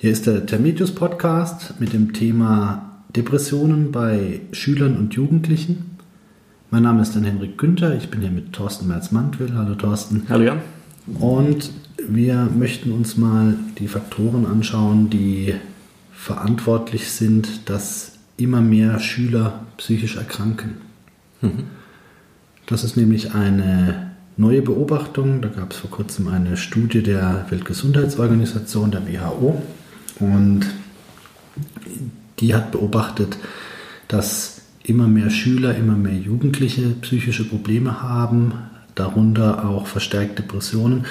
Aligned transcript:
Hier 0.00 0.12
ist 0.12 0.28
der 0.28 0.46
Termitius 0.46 0.94
Podcast 0.94 1.80
mit 1.80 1.92
dem 1.92 2.12
Thema 2.12 3.02
Depressionen 3.16 3.90
bei 3.90 4.42
Schülern 4.52 4.96
und 4.96 5.14
Jugendlichen. 5.14 5.98
Mein 6.70 6.84
Name 6.84 7.02
ist 7.02 7.16
dann 7.16 7.24
Henrik 7.24 7.58
Günther, 7.58 7.96
ich 7.96 8.08
bin 8.08 8.20
hier 8.20 8.30
mit 8.30 8.52
Thorsten 8.52 8.86
Merz-Mantwill. 8.86 9.54
Hallo 9.56 9.74
Thorsten. 9.74 10.22
Hallo 10.28 10.44
Jan. 10.44 10.60
Und 11.18 11.72
wir 12.08 12.48
möchten 12.56 12.92
uns 12.92 13.16
mal 13.16 13.56
die 13.80 13.88
Faktoren 13.88 14.46
anschauen, 14.46 15.10
die 15.10 15.56
verantwortlich 16.12 17.10
sind, 17.10 17.68
dass 17.68 18.12
immer 18.36 18.60
mehr 18.60 19.00
Schüler 19.00 19.66
psychisch 19.78 20.14
erkranken. 20.14 20.74
Mhm. 21.40 21.64
Das 22.66 22.84
ist 22.84 22.96
nämlich 22.96 23.34
eine 23.34 24.12
neue 24.36 24.62
Beobachtung. 24.62 25.42
Da 25.42 25.48
gab 25.48 25.72
es 25.72 25.78
vor 25.78 25.90
kurzem 25.90 26.28
eine 26.28 26.56
Studie 26.56 27.02
der 27.02 27.46
Weltgesundheitsorganisation, 27.50 28.92
der 28.92 29.04
WHO. 29.04 29.60
Und 30.20 30.66
die 32.40 32.54
hat 32.54 32.72
beobachtet, 32.72 33.36
dass 34.08 34.62
immer 34.82 35.06
mehr 35.06 35.30
Schüler, 35.30 35.74
immer 35.74 35.96
mehr 35.96 36.14
Jugendliche 36.16 36.90
psychische 37.02 37.44
Probleme 37.44 38.02
haben, 38.02 38.54
darunter 38.94 39.68
auch 39.68 39.86
verstärkt 39.86 40.38
Depressionen. 40.38 41.06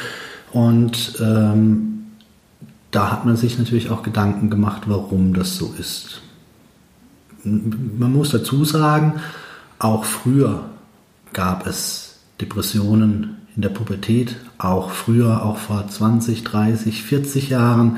Und 0.51 1.13
ähm, 1.21 2.05
da 2.91 3.11
hat 3.11 3.25
man 3.25 3.35
sich 3.35 3.57
natürlich 3.57 3.89
auch 3.89 4.03
Gedanken 4.03 4.49
gemacht, 4.49 4.83
warum 4.87 5.33
das 5.33 5.57
so 5.57 5.73
ist. 5.77 6.21
Man 7.43 8.11
muss 8.11 8.31
dazu 8.31 8.65
sagen, 8.65 9.21
auch 9.79 10.05
früher 10.05 10.69
gab 11.33 11.67
es 11.67 12.19
Depressionen 12.41 13.37
in 13.55 13.61
der 13.61 13.69
Pubertät, 13.69 14.35
auch 14.57 14.91
früher, 14.91 15.45
auch 15.45 15.57
vor 15.57 15.87
20, 15.87 16.43
30, 16.43 17.03
40 17.03 17.49
Jahren 17.49 17.97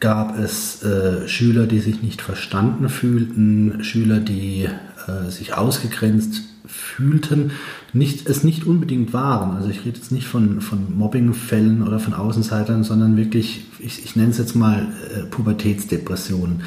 gab 0.00 0.38
es 0.38 0.82
äh, 0.82 1.28
Schüler, 1.28 1.66
die 1.66 1.80
sich 1.80 2.02
nicht 2.02 2.22
verstanden 2.22 2.88
fühlten, 2.88 3.84
Schüler, 3.84 4.18
die 4.18 4.66
äh, 5.06 5.30
sich 5.30 5.54
ausgegrenzt 5.54 6.42
fühlten, 6.66 7.52
nicht, 7.92 8.28
es 8.28 8.42
nicht 8.44 8.66
unbedingt 8.66 9.12
waren. 9.12 9.56
Also 9.56 9.68
ich 9.68 9.84
rede 9.84 9.98
jetzt 9.98 10.12
nicht 10.12 10.26
von, 10.26 10.60
von 10.60 10.96
Mobbingfällen 10.96 11.86
oder 11.86 11.98
von 11.98 12.14
Außenseitern, 12.14 12.84
sondern 12.84 13.16
wirklich, 13.16 13.64
ich, 13.78 14.04
ich 14.04 14.16
nenne 14.16 14.30
es 14.30 14.38
jetzt 14.38 14.54
mal 14.56 14.88
äh, 15.14 15.22
Pubertätsdepressionen. 15.24 16.62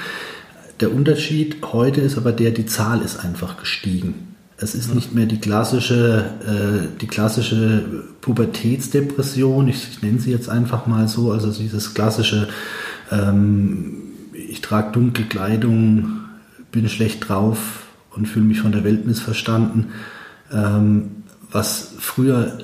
Der 0.80 0.94
Unterschied 0.94 1.58
heute 1.72 2.02
ist 2.02 2.17
aber 2.17 2.31
der, 2.31 2.52
die 2.52 2.66
Zahl 2.66 3.02
ist 3.02 3.23
einfach 3.23 3.58
gestiegen. 3.58 4.36
Es 4.58 4.76
ist 4.76 4.94
nicht 4.94 5.14
mehr 5.14 5.26
die 5.26 5.39
klassische, 5.39 6.26
äh, 6.45 7.00
die 7.02 7.08
klassische 7.08 8.04
Pubertätsdepression, 8.22 9.67
ich, 9.67 9.88
ich 9.92 10.02
nenne 10.02 10.20
sie 10.20 10.31
jetzt 10.31 10.50
einfach 10.50 10.86
mal 10.86 11.08
so, 11.08 11.31
also 11.31 11.52
dieses 11.52 11.94
klassische 11.94 12.48
ähm, 13.14 13.97
ich 14.33 14.61
trage 14.61 14.92
dunkle 14.92 15.25
Kleidung, 15.25 16.22
bin 16.72 16.89
schlecht 16.89 17.28
drauf 17.28 17.83
und 18.16 18.28
fühle 18.28 18.45
mich 18.45 18.61
von 18.61 18.72
der 18.72 18.83
Welt 18.83 19.05
missverstanden. 19.05 19.89
Ähm, 20.52 21.23
was 21.52 21.94
früher 22.00 22.58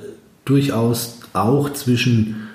durchaus 0.46 1.20
auch 1.34 1.72
zwischen 1.74 2.48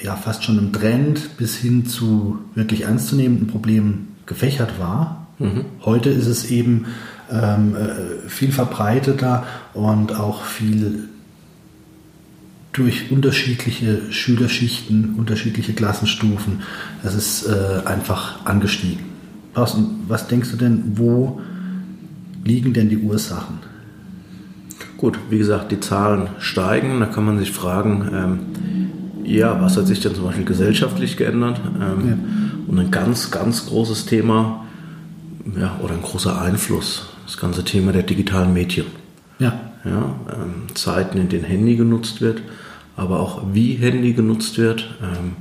ja 0.00 0.14
fast 0.16 0.44
schon 0.44 0.58
einem 0.58 0.72
Trend 0.72 1.36
bis 1.36 1.56
hin 1.56 1.86
zu 1.86 2.38
wirklich 2.54 2.82
ernstzunehmenden 2.82 3.48
Problemen 3.48 4.16
gefächert 4.26 4.78
war. 4.78 5.26
Mhm. 5.38 5.64
Heute 5.84 6.10
ist 6.10 6.26
es 6.26 6.50
eben 6.50 6.86
ähm, 7.30 7.74
äh, 7.76 8.28
viel 8.28 8.52
verbreiteter 8.52 9.44
und 9.74 10.14
auch 10.18 10.44
viel 10.44 11.08
durch 12.76 13.10
unterschiedliche 13.10 14.12
Schülerschichten, 14.12 15.14
unterschiedliche 15.14 15.72
Klassenstufen. 15.72 16.60
Es 17.02 17.14
ist 17.14 17.46
äh, 17.46 17.86
einfach 17.86 18.44
angestiegen. 18.44 19.06
Thorsten, 19.54 20.04
was 20.08 20.28
denkst 20.28 20.50
du 20.50 20.58
denn, 20.58 20.82
wo 20.96 21.40
liegen 22.44 22.74
denn 22.74 22.90
die 22.90 22.98
Ursachen? 22.98 23.60
Gut, 24.98 25.18
wie 25.30 25.38
gesagt, 25.38 25.72
die 25.72 25.80
Zahlen 25.80 26.28
steigen. 26.38 27.00
Da 27.00 27.06
kann 27.06 27.24
man 27.24 27.38
sich 27.38 27.50
fragen, 27.50 28.10
ähm, 28.12 28.38
ja, 29.24 29.58
was 29.62 29.78
hat 29.78 29.86
sich 29.86 30.00
denn 30.00 30.14
zum 30.14 30.24
Beispiel 30.24 30.44
gesellschaftlich 30.44 31.16
geändert? 31.16 31.58
Ähm, 31.80 32.08
ja. 32.08 32.18
Und 32.66 32.78
ein 32.78 32.90
ganz, 32.90 33.30
ganz 33.30 33.64
großes 33.66 34.04
Thema 34.04 34.66
ja, 35.58 35.78
oder 35.82 35.94
ein 35.94 36.02
großer 36.02 36.42
Einfluss, 36.42 37.06
das 37.24 37.38
ganze 37.38 37.64
Thema 37.64 37.92
der 37.92 38.02
digitalen 38.02 38.52
Medien. 38.52 38.86
Ja. 39.38 39.60
ja 39.84 40.14
ähm, 40.32 40.74
Zeiten, 40.74 41.18
in 41.18 41.28
denen 41.28 41.44
Handy 41.44 41.76
genutzt 41.76 42.20
wird, 42.20 42.42
aber 42.96 43.20
auch 43.20 43.42
wie 43.52 43.74
Handy 43.74 44.12
genutzt 44.12 44.58
wird, 44.58 44.94
ähm, 45.02 45.32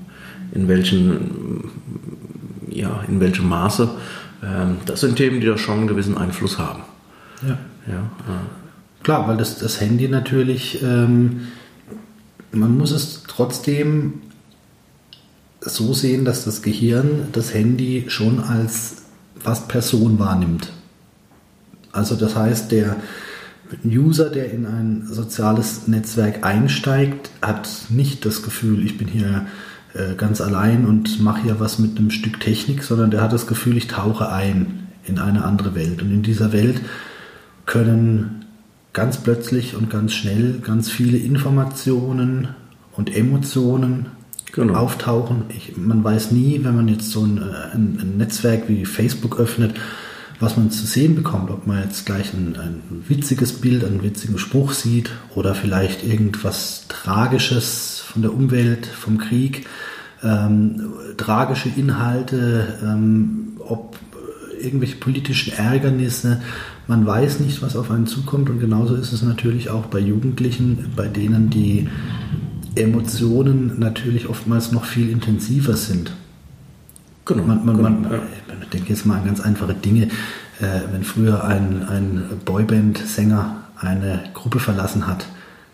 in, 0.52 0.68
welchen, 0.68 1.72
ja, 2.70 3.04
in 3.08 3.20
welchem 3.20 3.48
Maße. 3.50 3.90
Ähm, 4.44 4.78
das 4.86 5.02
sind 5.02 5.16
Themen, 5.16 5.42
die 5.42 5.48
da 5.48 5.58
schon 5.58 5.80
einen 5.80 5.88
gewissen 5.88 6.18
Einfluss 6.18 6.58
haben. 6.58 6.84
Ja. 7.42 7.58
ja 7.88 8.00
äh. 8.00 9.04
Klar, 9.04 9.28
weil 9.28 9.38
das, 9.38 9.60
das 9.60 9.80
Handy 9.82 10.08
natürlich, 10.08 10.82
ähm, 10.82 11.48
man 12.52 12.76
muss 12.76 12.92
es 12.92 13.24
trotzdem 13.28 14.22
so 15.62 15.94
sehen, 15.94 16.26
dass 16.26 16.46
das 16.46 16.62
Gehirn 16.62 17.28
das 17.32 17.54
Handy 17.54 18.06
schon 18.08 18.40
als 18.40 19.04
fast 19.40 19.68
Person 19.68 20.20
wahrnimmt. 20.20 20.72
Also 21.92 22.16
das 22.16 22.36
heißt, 22.36 22.72
der, 22.72 22.98
ein 23.72 23.90
User, 23.90 24.30
der 24.30 24.52
in 24.52 24.66
ein 24.66 25.08
soziales 25.08 25.88
Netzwerk 25.88 26.46
einsteigt, 26.46 27.32
hat 27.42 27.70
nicht 27.90 28.26
das 28.26 28.44
Gefühl, 28.44 28.86
ich 28.86 28.98
bin 28.98 29.08
hier 29.08 29.48
äh, 29.94 30.16
ganz 30.16 30.42
allein 30.42 30.86
und 30.86 31.20
mache 31.22 31.44
hier 31.44 31.60
was 31.60 31.80
mit 31.80 31.98
einem 31.98 32.12
Stück 32.12 32.40
Technik, 32.40 32.84
sondern 32.84 33.12
der 33.12 33.22
hat 33.22 33.34
das 33.34 33.48
Gefühl, 33.48 33.78
ich 33.78 33.88
tauche 33.88 34.30
ein 34.30 34.88
in 35.06 35.20
eine 35.20 35.44
andere 35.44 35.76
Welt. 35.76 36.02
Und 36.02 36.12
in 36.12 36.24
dieser 36.24 36.52
Welt 36.52 36.82
können 37.66 38.46
ganz 38.94 39.18
plötzlich 39.18 39.76
und 39.76 39.90
ganz 39.90 40.14
schnell 40.14 40.60
ganz 40.62 40.90
viele 40.90 41.18
Informationen 41.18 42.50
und 42.94 43.16
Emotionen 43.16 44.08
genau. 44.52 44.76
auftauchen. 44.76 45.44
Ich, 45.50 45.78
man 45.78 46.04
weiß 46.04 46.32
nie, 46.32 46.62
wenn 46.64 46.76
man 46.76 46.88
jetzt 46.88 47.12
so 47.12 47.24
ein, 47.24 47.38
äh, 47.38 47.76
ein, 47.76 48.00
ein 48.02 48.18
Netzwerk 48.18 48.68
wie 48.68 48.86
Facebook 48.86 49.40
öffnet, 49.40 49.76
was 50.40 50.58
man 50.58 50.72
zu 50.72 50.86
sehen 50.86 51.16
bekommt, 51.16 51.50
ob 51.50 51.68
man 51.68 51.84
jetzt 51.84 52.06
gleich 52.06 52.34
ein, 52.34 52.56
ein 52.58 52.82
witziges 53.08 53.54
Bild, 53.54 53.84
einen 53.84 54.04
witzigen 54.04 54.38
Spruch 54.38 54.74
sieht 54.74 55.12
oder 55.34 55.56
vielleicht 55.56 56.04
irgendwas 56.04 56.86
Tragisches 56.90 58.04
von 58.06 58.22
der 58.22 58.34
Umwelt, 58.34 58.86
vom 58.86 59.18
Krieg, 59.18 59.68
ähm, 60.24 60.94
tragische 61.18 61.70
Inhalte, 61.70 62.80
ähm, 62.84 63.58
ob 63.60 63.98
irgendwelche 64.62 64.98
politischen 64.98 65.54
Ärgernisse. 65.54 66.42
Man 66.88 67.06
weiß 67.06 67.40
nicht, 67.40 67.62
was 67.62 67.76
auf 67.76 67.92
einen 67.92 68.08
zukommt 68.08 68.50
und 68.50 68.60
genauso 68.60 68.96
ist 68.96 69.14
es 69.14 69.22
natürlich 69.22 69.70
auch 69.70 69.86
bei 69.86 70.00
Jugendlichen, 70.00 70.92
bei 70.96 71.08
denen 71.08 71.50
die 71.50 71.88
Emotionen 72.76 73.80
natürlich 73.80 74.28
oftmals 74.28 74.72
noch 74.72 74.86
viel 74.86 75.10
intensiver 75.10 75.76
sind. 75.76 76.12
Genau. 77.26 77.44
Man, 77.44 77.66
man, 77.66 77.78
genau, 77.78 77.90
man, 77.90 78.04
ja. 78.04 78.10
man 78.48 78.70
denkt 78.72 78.90
jetzt 78.90 79.06
mal 79.06 79.18
an 79.18 79.26
ganz 79.26 79.42
einfache 79.42 79.74
Dinge. 79.74 80.10
Äh, 80.60 80.82
wenn 80.92 81.04
früher 81.04 81.44
ein, 81.44 81.84
ein 81.88 82.24
Boyband-Sänger 82.46 83.64
eine 83.78 84.24
Gruppe 84.34 84.60
verlassen 84.60 85.08
hat, 85.08 85.26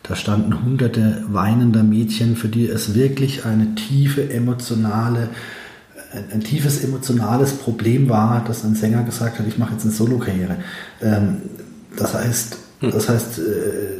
da 0.03 0.15
standen 0.15 0.63
hunderte 0.63 1.23
weinender 1.27 1.83
Mädchen, 1.83 2.35
für 2.35 2.47
die 2.47 2.67
es 2.67 2.95
wirklich 2.95 3.45
eine 3.45 3.75
tiefe 3.75 4.31
emotionale, 4.31 5.29
ein, 6.13 6.23
ein 6.33 6.41
tiefes 6.41 6.83
emotionales 6.83 7.53
Problem 7.53 8.09
war, 8.09 8.43
dass 8.45 8.63
ein 8.63 8.75
Sänger 8.75 9.03
gesagt 9.03 9.37
hat, 9.37 9.47
ich 9.47 9.57
mache 9.57 9.73
jetzt 9.73 9.83
eine 9.83 9.93
Solo-Karriere. 9.93 10.57
Ähm, 11.01 11.37
das 11.95 12.13
heißt, 12.13 12.57
hm. 12.79 12.91
das 12.91 13.09
heißt, 13.09 13.39
äh, 13.39 13.41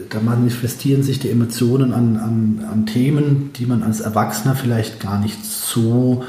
da 0.09 0.19
manifestieren 0.21 1.03
sich 1.03 1.19
die 1.19 1.29
Emotionen 1.29 1.93
an, 1.93 2.17
an, 2.17 2.65
an 2.71 2.85
Themen, 2.85 3.51
die 3.55 3.65
man 3.65 3.83
als 3.83 3.99
Erwachsener 3.99 4.55
vielleicht 4.55 4.99
gar 4.99 5.19
nicht 5.19 5.45
so 5.45 6.23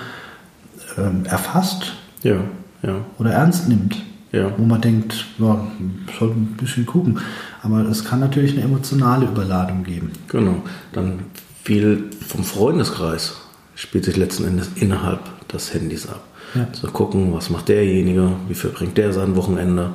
ähm, 0.98 1.24
erfasst 1.24 1.94
ja, 2.22 2.36
ja. 2.82 2.96
oder 3.18 3.32
ernst 3.32 3.68
nimmt. 3.68 3.96
Ja. 4.32 4.50
Wo 4.56 4.64
man 4.64 4.80
denkt, 4.80 5.26
ja, 5.38 5.66
soll 6.18 6.30
ein 6.30 6.56
bisschen 6.58 6.86
gucken. 6.86 7.20
Aber 7.62 7.80
es 7.80 8.04
kann 8.04 8.18
natürlich 8.18 8.52
eine 8.52 8.62
emotionale 8.62 9.26
Überladung 9.26 9.84
geben. 9.84 10.12
Genau. 10.28 10.62
Dann 10.92 11.20
viel 11.62 12.10
vom 12.26 12.42
Freundeskreis 12.42 13.36
spielt 13.74 14.06
sich 14.06 14.16
letzten 14.16 14.46
Endes 14.46 14.70
innerhalb 14.76 15.20
des 15.48 15.74
Handys 15.74 16.08
ab. 16.08 16.22
Ja. 16.54 16.72
Zu 16.72 16.88
gucken, 16.88 17.32
was 17.34 17.50
macht 17.50 17.68
derjenige, 17.68 18.32
wie 18.48 18.54
verbringt 18.54 18.96
der 18.96 19.12
sein 19.12 19.36
Wochenende, 19.36 19.94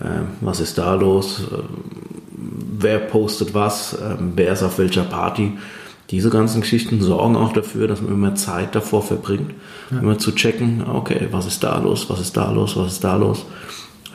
äh, 0.00 0.04
was 0.40 0.60
ist 0.60 0.78
da 0.78 0.94
los, 0.94 1.42
äh, 1.52 1.56
wer 2.78 2.98
postet 2.98 3.54
was, 3.54 3.94
äh, 3.94 4.16
wer 4.34 4.52
ist 4.52 4.62
auf 4.62 4.78
welcher 4.78 5.04
Party 5.04 5.52
diese 6.10 6.30
ganzen 6.30 6.62
Geschichten 6.62 7.02
sorgen 7.02 7.36
auch 7.36 7.52
dafür, 7.52 7.86
dass 7.86 8.00
man 8.00 8.12
immer 8.12 8.34
Zeit 8.34 8.74
davor 8.74 9.02
verbringt, 9.02 9.52
ja. 9.90 9.98
immer 9.98 10.18
zu 10.18 10.32
checken, 10.32 10.84
okay, 10.86 11.28
was 11.30 11.46
ist 11.46 11.62
da 11.62 11.78
los, 11.78 12.08
was 12.08 12.20
ist 12.20 12.36
da 12.36 12.50
los, 12.50 12.76
was 12.76 12.92
ist 12.92 13.04
da 13.04 13.16
los. 13.16 13.44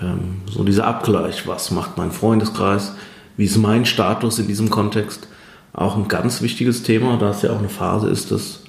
Ähm, 0.01 0.42
so 0.50 0.63
dieser 0.63 0.88
Abgleich, 0.88 1.48
was 1.48 1.72
macht 1.72 1.98
mein 1.98 2.12
Freundeskreis, 2.12 2.95
wie 3.38 3.45
ist 3.45 3.57
mein 3.57 3.86
Status 3.86 4.40
in 4.40 4.48
diesem 4.48 4.69
Kontext, 4.69 5.28
auch 5.72 5.95
ein 5.95 6.07
ganz 6.07 6.42
wichtiges 6.42 6.84
Thema, 6.84 7.18
da 7.18 7.30
es 7.30 7.42
ja 7.42 7.51
auch 7.51 7.60
eine 7.60 7.69
Phase 7.69 8.10
ist 8.10 8.31
des 8.31 8.63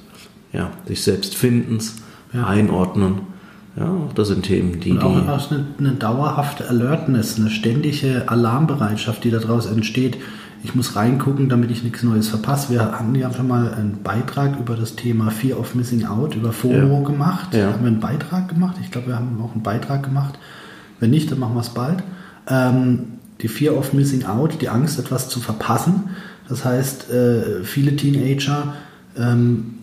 ja, 0.52 0.70
sich 0.86 1.02
selbst 1.02 1.34
Findens, 1.34 1.96
ja. 2.32 2.46
einordnen. 2.46 3.34
Ja, 3.76 3.90
das 4.14 4.28
sind 4.28 4.44
Themen, 4.44 4.78
die. 4.78 4.92
Und 4.92 5.02
auch, 5.02 5.48
die 5.48 5.54
eine, 5.54 5.66
eine, 5.80 5.92
dauerhafte 5.92 6.68
Alertness, 6.68 7.40
eine 7.40 7.50
ständige 7.50 8.28
Alarmbereitschaft, 8.28 9.24
die 9.24 9.32
daraus 9.32 9.66
entsteht. 9.66 10.16
Ich 10.64 10.74
muss 10.74 10.96
reingucken, 10.96 11.50
damit 11.50 11.70
ich 11.70 11.84
nichts 11.84 12.02
Neues 12.02 12.28
verpasse. 12.28 12.72
Wir 12.72 12.80
hatten 12.80 13.14
ja 13.14 13.30
schon 13.30 13.46
mal 13.46 13.74
einen 13.74 14.02
Beitrag 14.02 14.58
über 14.58 14.76
das 14.76 14.96
Thema 14.96 15.30
Fear 15.30 15.60
of 15.60 15.74
Missing 15.74 16.06
Out, 16.06 16.34
über 16.36 16.52
FOMO 16.52 17.00
ja. 17.00 17.06
gemacht. 17.06 17.54
Ja. 17.54 17.72
Haben 17.74 17.82
wir 17.82 17.88
einen 17.88 18.00
Beitrag 18.00 18.48
gemacht? 18.48 18.76
Ich 18.80 18.90
glaube, 18.90 19.08
wir 19.08 19.16
haben 19.16 19.38
auch 19.42 19.52
einen 19.52 19.62
Beitrag 19.62 20.02
gemacht. 20.02 20.38
Wenn 21.00 21.10
nicht, 21.10 21.30
dann 21.30 21.38
machen 21.38 21.54
wir 21.54 21.60
es 21.60 21.68
bald. 21.68 22.02
Ähm, 22.48 23.00
die 23.42 23.48
Fear 23.48 23.76
of 23.76 23.92
Missing 23.92 24.24
Out, 24.24 24.62
die 24.62 24.70
Angst, 24.70 24.98
etwas 24.98 25.28
zu 25.28 25.38
verpassen. 25.38 26.04
Das 26.48 26.64
heißt, 26.64 27.10
äh, 27.10 27.62
viele 27.62 27.94
Teenager, 27.96 28.72
ähm, 29.18 29.74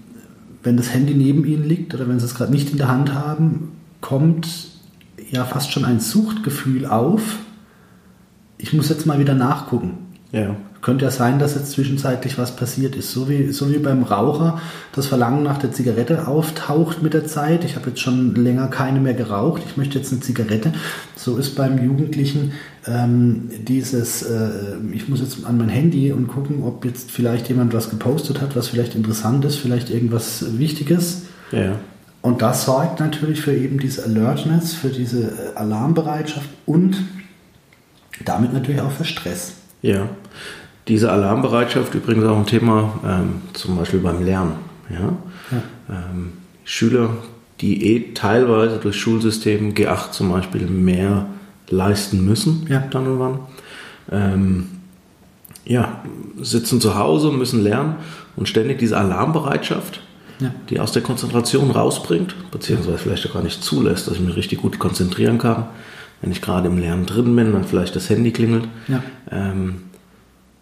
wenn 0.63 0.77
das 0.77 0.91
Handy 0.91 1.13
neben 1.13 1.45
ihnen 1.45 1.63
liegt 1.63 1.93
oder 1.93 2.09
wenn 2.09 2.19
sie 2.19 2.25
es 2.25 2.33
gerade 2.33 2.51
nicht 2.51 2.71
in 2.71 2.79
der 2.79 2.87
Hand 2.87 3.13
haben, 3.13 3.73
kommt 4.01 4.47
ja 5.29 5.45
fast 5.45 5.71
schon 5.71 5.85
ein 5.85 5.99
Suchtgefühl 5.99 6.87
auf. 6.87 7.37
Ich 8.57 8.73
muss 8.73 8.89
jetzt 8.89 9.05
mal 9.05 9.19
wieder 9.19 9.35
nachgucken. 9.35 9.99
Ja. 10.31 10.55
Könnte 10.81 11.05
ja 11.05 11.11
sein, 11.11 11.37
dass 11.37 11.53
jetzt 11.53 11.71
zwischenzeitlich 11.71 12.39
was 12.39 12.55
passiert 12.55 12.95
ist. 12.95 13.11
So 13.11 13.29
wie, 13.29 13.51
so 13.51 13.71
wie 13.71 13.77
beim 13.77 14.01
Raucher 14.01 14.59
das 14.93 15.05
Verlangen 15.05 15.43
nach 15.43 15.59
der 15.59 15.71
Zigarette 15.71 16.27
auftaucht 16.27 17.03
mit 17.03 17.13
der 17.13 17.27
Zeit. 17.27 17.63
Ich 17.63 17.75
habe 17.75 17.89
jetzt 17.89 17.99
schon 17.99 18.33
länger 18.33 18.67
keine 18.67 18.99
mehr 18.99 19.13
geraucht. 19.13 19.61
Ich 19.67 19.77
möchte 19.77 19.99
jetzt 19.99 20.11
eine 20.11 20.21
Zigarette. 20.21 20.73
So 21.15 21.37
ist 21.37 21.55
beim 21.55 21.83
Jugendlichen 21.83 22.53
ähm, 22.87 23.49
dieses, 23.59 24.23
äh, 24.23 24.49
ich 24.91 25.07
muss 25.07 25.21
jetzt 25.21 25.45
an 25.45 25.57
mein 25.57 25.69
Handy 25.69 26.11
und 26.11 26.27
gucken, 26.27 26.63
ob 26.63 26.83
jetzt 26.83 27.11
vielleicht 27.11 27.47
jemand 27.49 27.73
was 27.73 27.91
gepostet 27.91 28.41
hat, 28.41 28.55
was 28.55 28.69
vielleicht 28.69 28.95
interessant 28.95 29.45
ist, 29.45 29.57
vielleicht 29.57 29.91
irgendwas 29.91 30.57
Wichtiges. 30.57 31.23
Ja. 31.51 31.75
Und 32.23 32.41
das 32.41 32.65
sorgt 32.65 32.99
natürlich 32.99 33.41
für 33.41 33.53
eben 33.53 33.79
diese 33.79 34.03
Alertness, 34.03 34.73
für 34.73 34.89
diese 34.89 35.25
äh, 35.25 35.55
Alarmbereitschaft 35.55 36.49
und 36.65 36.97
damit 38.25 38.53
natürlich 38.53 38.81
auch 38.81 38.91
für 38.91 39.05
Stress. 39.05 39.53
Ja, 39.81 40.09
diese 40.87 41.11
Alarmbereitschaft 41.11 41.93
übrigens 41.95 42.25
auch 42.25 42.37
ein 42.37 42.45
Thema 42.45 42.99
ähm, 43.05 43.41
zum 43.53 43.77
Beispiel 43.77 43.99
beim 43.99 44.23
Lernen. 44.23 44.53
Ja? 44.89 45.17
ja. 45.51 45.63
Ähm, 45.89 46.33
Schüler, 46.63 47.09
die 47.61 47.95
eh 47.95 48.13
teilweise 48.13 48.77
durch 48.77 48.99
Schulsystem 48.99 49.73
G8 49.73 50.11
zum 50.11 50.31
Beispiel 50.31 50.67
mehr 50.67 51.27
leisten 51.69 52.25
müssen, 52.25 52.65
ja. 52.69 52.83
dann 52.89 53.07
und 53.07 53.19
wann, 53.19 53.39
ähm, 54.11 54.67
ja, 55.65 56.01
sitzen 56.41 56.81
zu 56.81 56.97
Hause, 56.97 57.31
müssen 57.31 57.63
lernen 57.63 57.95
und 58.35 58.49
ständig 58.49 58.79
diese 58.79 58.97
Alarmbereitschaft 58.97 60.01
ja. 60.41 60.53
die 60.69 60.79
aus 60.79 60.91
der 60.91 61.01
Konzentration 61.01 61.71
rausbringt, 61.71 62.35
beziehungsweise 62.51 62.97
vielleicht 62.97 63.27
auch 63.29 63.33
gar 63.33 63.43
nicht 63.43 63.63
zulässt, 63.63 64.07
dass 64.07 64.15
ich 64.15 64.21
mich 64.21 64.35
richtig 64.35 64.61
gut 64.61 64.79
konzentrieren 64.79 65.37
kann. 65.37 65.67
Wenn 66.21 66.31
ich 66.31 66.41
gerade 66.41 66.67
im 66.67 66.77
Lernen 66.77 67.05
drin 67.05 67.35
bin, 67.35 67.53
dann 67.53 67.63
vielleicht 67.63 67.95
das 67.95 68.09
Handy 68.09 68.31
klingelt. 68.31 68.67
Ja. 68.87 69.01
Ähm, 69.31 69.83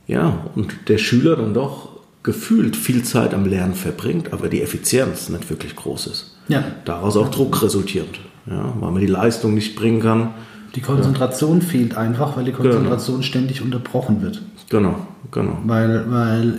ja, 0.10 0.46
und 0.56 0.90
der 0.90 0.98
Schüler 0.98 1.36
dann 1.36 1.54
doch 1.54 1.90
gefühlt 2.24 2.76
viel 2.76 3.04
Zeit 3.04 3.34
am 3.34 3.46
Lernen 3.46 3.76
verbringt, 3.76 4.34
aber 4.34 4.50
die 4.50 4.62
Effizienz 4.62 5.30
nicht 5.30 5.50
wirklich 5.50 5.76
groß 5.76 6.08
ist. 6.08 6.36
Ja. 6.48 6.64
Daraus 6.84 7.16
auch 7.16 7.30
Druck 7.30 7.62
resultierend, 7.62 8.20
ja, 8.48 8.74
weil 8.80 8.92
man 8.92 9.02
die 9.02 9.08
Leistung 9.08 9.54
nicht 9.54 9.76
bringen 9.76 10.02
kann. 10.02 10.32
Die 10.76 10.82
Konzentration 10.82 11.60
ja. 11.60 11.66
fehlt 11.66 11.96
einfach, 11.96 12.36
weil 12.36 12.44
die 12.44 12.52
Konzentration 12.52 13.18
genau. 13.18 13.28
ständig 13.28 13.62
unterbrochen 13.62 14.22
wird. 14.22 14.42
Genau, 14.70 14.96
genau. 15.32 15.60
Weil, 15.66 16.06
weil 16.10 16.50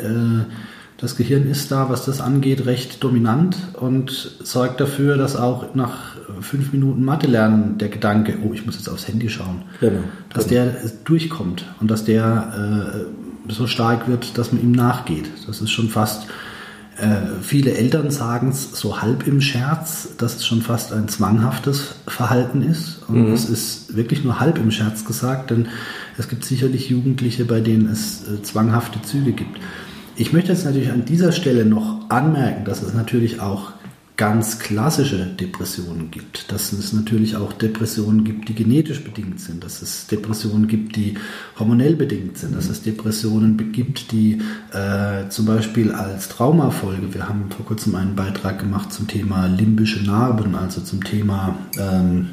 äh, 0.49 0.53
das 0.97 1.17
Gehirn 1.17 1.49
ist 1.49 1.73
da, 1.73 1.91
was 1.91 2.05
das 2.05 2.21
angeht, 2.21 2.67
recht 2.67 3.03
dominant 3.03 3.57
und 3.75 4.11
sorgt 4.43 4.81
dafür, 4.81 5.17
dass 5.17 5.35
auch 5.35 5.75
nach 5.75 6.17
fünf 6.41 6.73
Minuten 6.73 7.05
Mathe 7.05 7.27
lernen 7.27 7.79
der 7.79 7.89
Gedanke, 7.89 8.39
oh, 8.45 8.53
ich 8.53 8.65
muss 8.65 8.77
jetzt 8.77 8.89
aufs 8.89 9.09
Handy 9.09 9.29
schauen, 9.29 9.63
genau, 9.81 10.01
dass 10.33 10.47
genau. 10.47 10.67
der 10.67 10.91
durchkommt 11.05 11.65
und 11.81 11.91
dass 11.91 12.05
der 12.05 13.05
äh, 13.07 13.30
so 13.53 13.67
stark 13.67 14.09
wird, 14.09 14.39
dass 14.39 14.53
man 14.53 14.63
ihm 14.63 14.73
nachgeht. 14.73 15.31
Das 15.47 15.61
ist 15.61 15.71
schon 15.71 15.89
fast, 15.89 16.27
äh, 16.97 17.41
viele 17.43 17.73
Eltern 17.73 18.11
sagen 18.11 18.49
es 18.51 18.73
so 18.73 19.01
halb 19.01 19.27
im 19.27 19.41
Scherz, 19.41 20.17
dass 20.19 20.37
es 20.37 20.47
schon 20.47 20.63
fast 20.63 20.93
ein 20.93 21.09
zwanghaftes 21.09 21.95
Verhalten 22.07 22.63
ist. 22.63 23.01
Und 23.09 23.29
mhm. 23.29 23.33
es 23.33 23.49
ist 23.49 23.97
wirklich 23.97 24.25
nur 24.25 24.41
halb 24.41 24.59
im 24.59 24.71
Scherz 24.71 25.05
gesagt, 25.05 25.51
denn 25.51 25.69
es 26.19 26.29
gibt 26.29 26.45
sicherlich 26.45 26.91
Jugendliche, 26.91 27.45
bei 27.45 27.61
denen 27.61 27.89
es 27.89 28.29
äh, 28.29 28.43
zwanghafte 28.43 29.01
Züge 29.03 29.33
gibt. 29.33 29.59
Ich 30.17 30.33
möchte 30.33 30.53
jetzt 30.53 30.65
natürlich 30.65 30.91
an 30.91 31.05
dieser 31.05 31.33
Stelle 31.33 31.65
noch 31.65 32.11
anmerken, 32.11 32.65
dass 32.65 32.83
es 32.83 32.93
natürlich 32.93 33.41
auch 33.41 33.73
ganz 34.21 34.59
klassische 34.59 35.25
Depressionen 35.25 36.11
gibt, 36.11 36.53
dass 36.53 36.75
es 36.75 36.93
natürlich 36.93 37.37
auch 37.37 37.55
Depressionen 37.55 38.23
gibt, 38.23 38.51
die 38.51 38.55
genetisch 38.55 39.03
bedingt 39.03 39.41
sind, 39.41 39.65
dass 39.65 39.81
es 39.81 40.09
Depressionen 40.09 40.69
gibt, 40.69 40.95
die 40.95 41.15
hormonell 41.59 41.97
bedingt 41.97 42.37
sind, 42.37 42.55
dass 42.55 42.69
es 42.69 42.83
Depressionen 42.83 43.73
gibt, 43.73 44.13
die 44.13 44.43
äh, 44.75 45.31
zum 45.31 45.47
Beispiel 45.47 45.93
als 45.93 46.29
Traumafolge, 46.29 47.15
wir 47.15 47.31
haben 47.31 47.47
vor 47.49 47.65
kurzem 47.65 47.95
einen 47.95 48.15
Beitrag 48.15 48.59
gemacht 48.59 48.93
zum 48.93 49.09
Thema 49.09 49.47
limbische 49.47 50.05
Narben, 50.05 50.55
also 50.55 50.83
zum 50.83 51.03
Thema 51.03 51.57
ähm, 51.79 52.29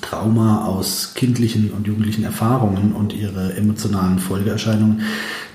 Trauma 0.00 0.64
aus 0.64 1.14
kindlichen 1.14 1.70
und 1.70 1.86
jugendlichen 1.86 2.24
Erfahrungen 2.24 2.94
und 2.94 3.12
ihre 3.12 3.54
emotionalen 3.54 4.18
Folgeerscheinungen. 4.18 5.02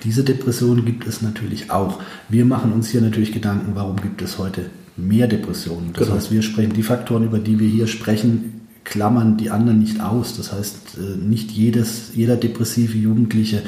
Diese 0.06 0.24
Depressionen 0.24 0.86
gibt 0.86 1.06
es 1.06 1.21
natürlich 1.21 1.71
auch. 1.71 2.00
Wir 2.30 2.45
machen 2.45 2.71
uns 2.71 2.88
hier 2.88 3.01
natürlich 3.01 3.33
Gedanken, 3.33 3.74
warum 3.75 3.97
gibt 3.97 4.21
es 4.21 4.38
heute 4.38 4.69
mehr 5.07 5.27
Depressionen. 5.27 5.92
Das 5.94 6.06
genau. 6.06 6.15
heißt, 6.18 6.31
wir 6.31 6.42
sprechen 6.42 6.74
die 6.74 6.83
Faktoren, 6.83 7.24
über 7.24 7.39
die 7.39 7.59
wir 7.59 7.68
hier 7.68 7.88
sprechen, 7.88 8.62
klammern 8.83 9.38
die 9.38 9.50
anderen 9.50 9.80
nicht 9.80 10.01
aus. 10.01 10.38
Das 10.38 10.51
heißt, 10.51 10.98
äh, 10.98 11.18
nicht 11.18 11.51
jedes, 11.51 12.12
jeder 12.15 12.36
depressive 12.36 12.98
Jugendliche 12.98 13.63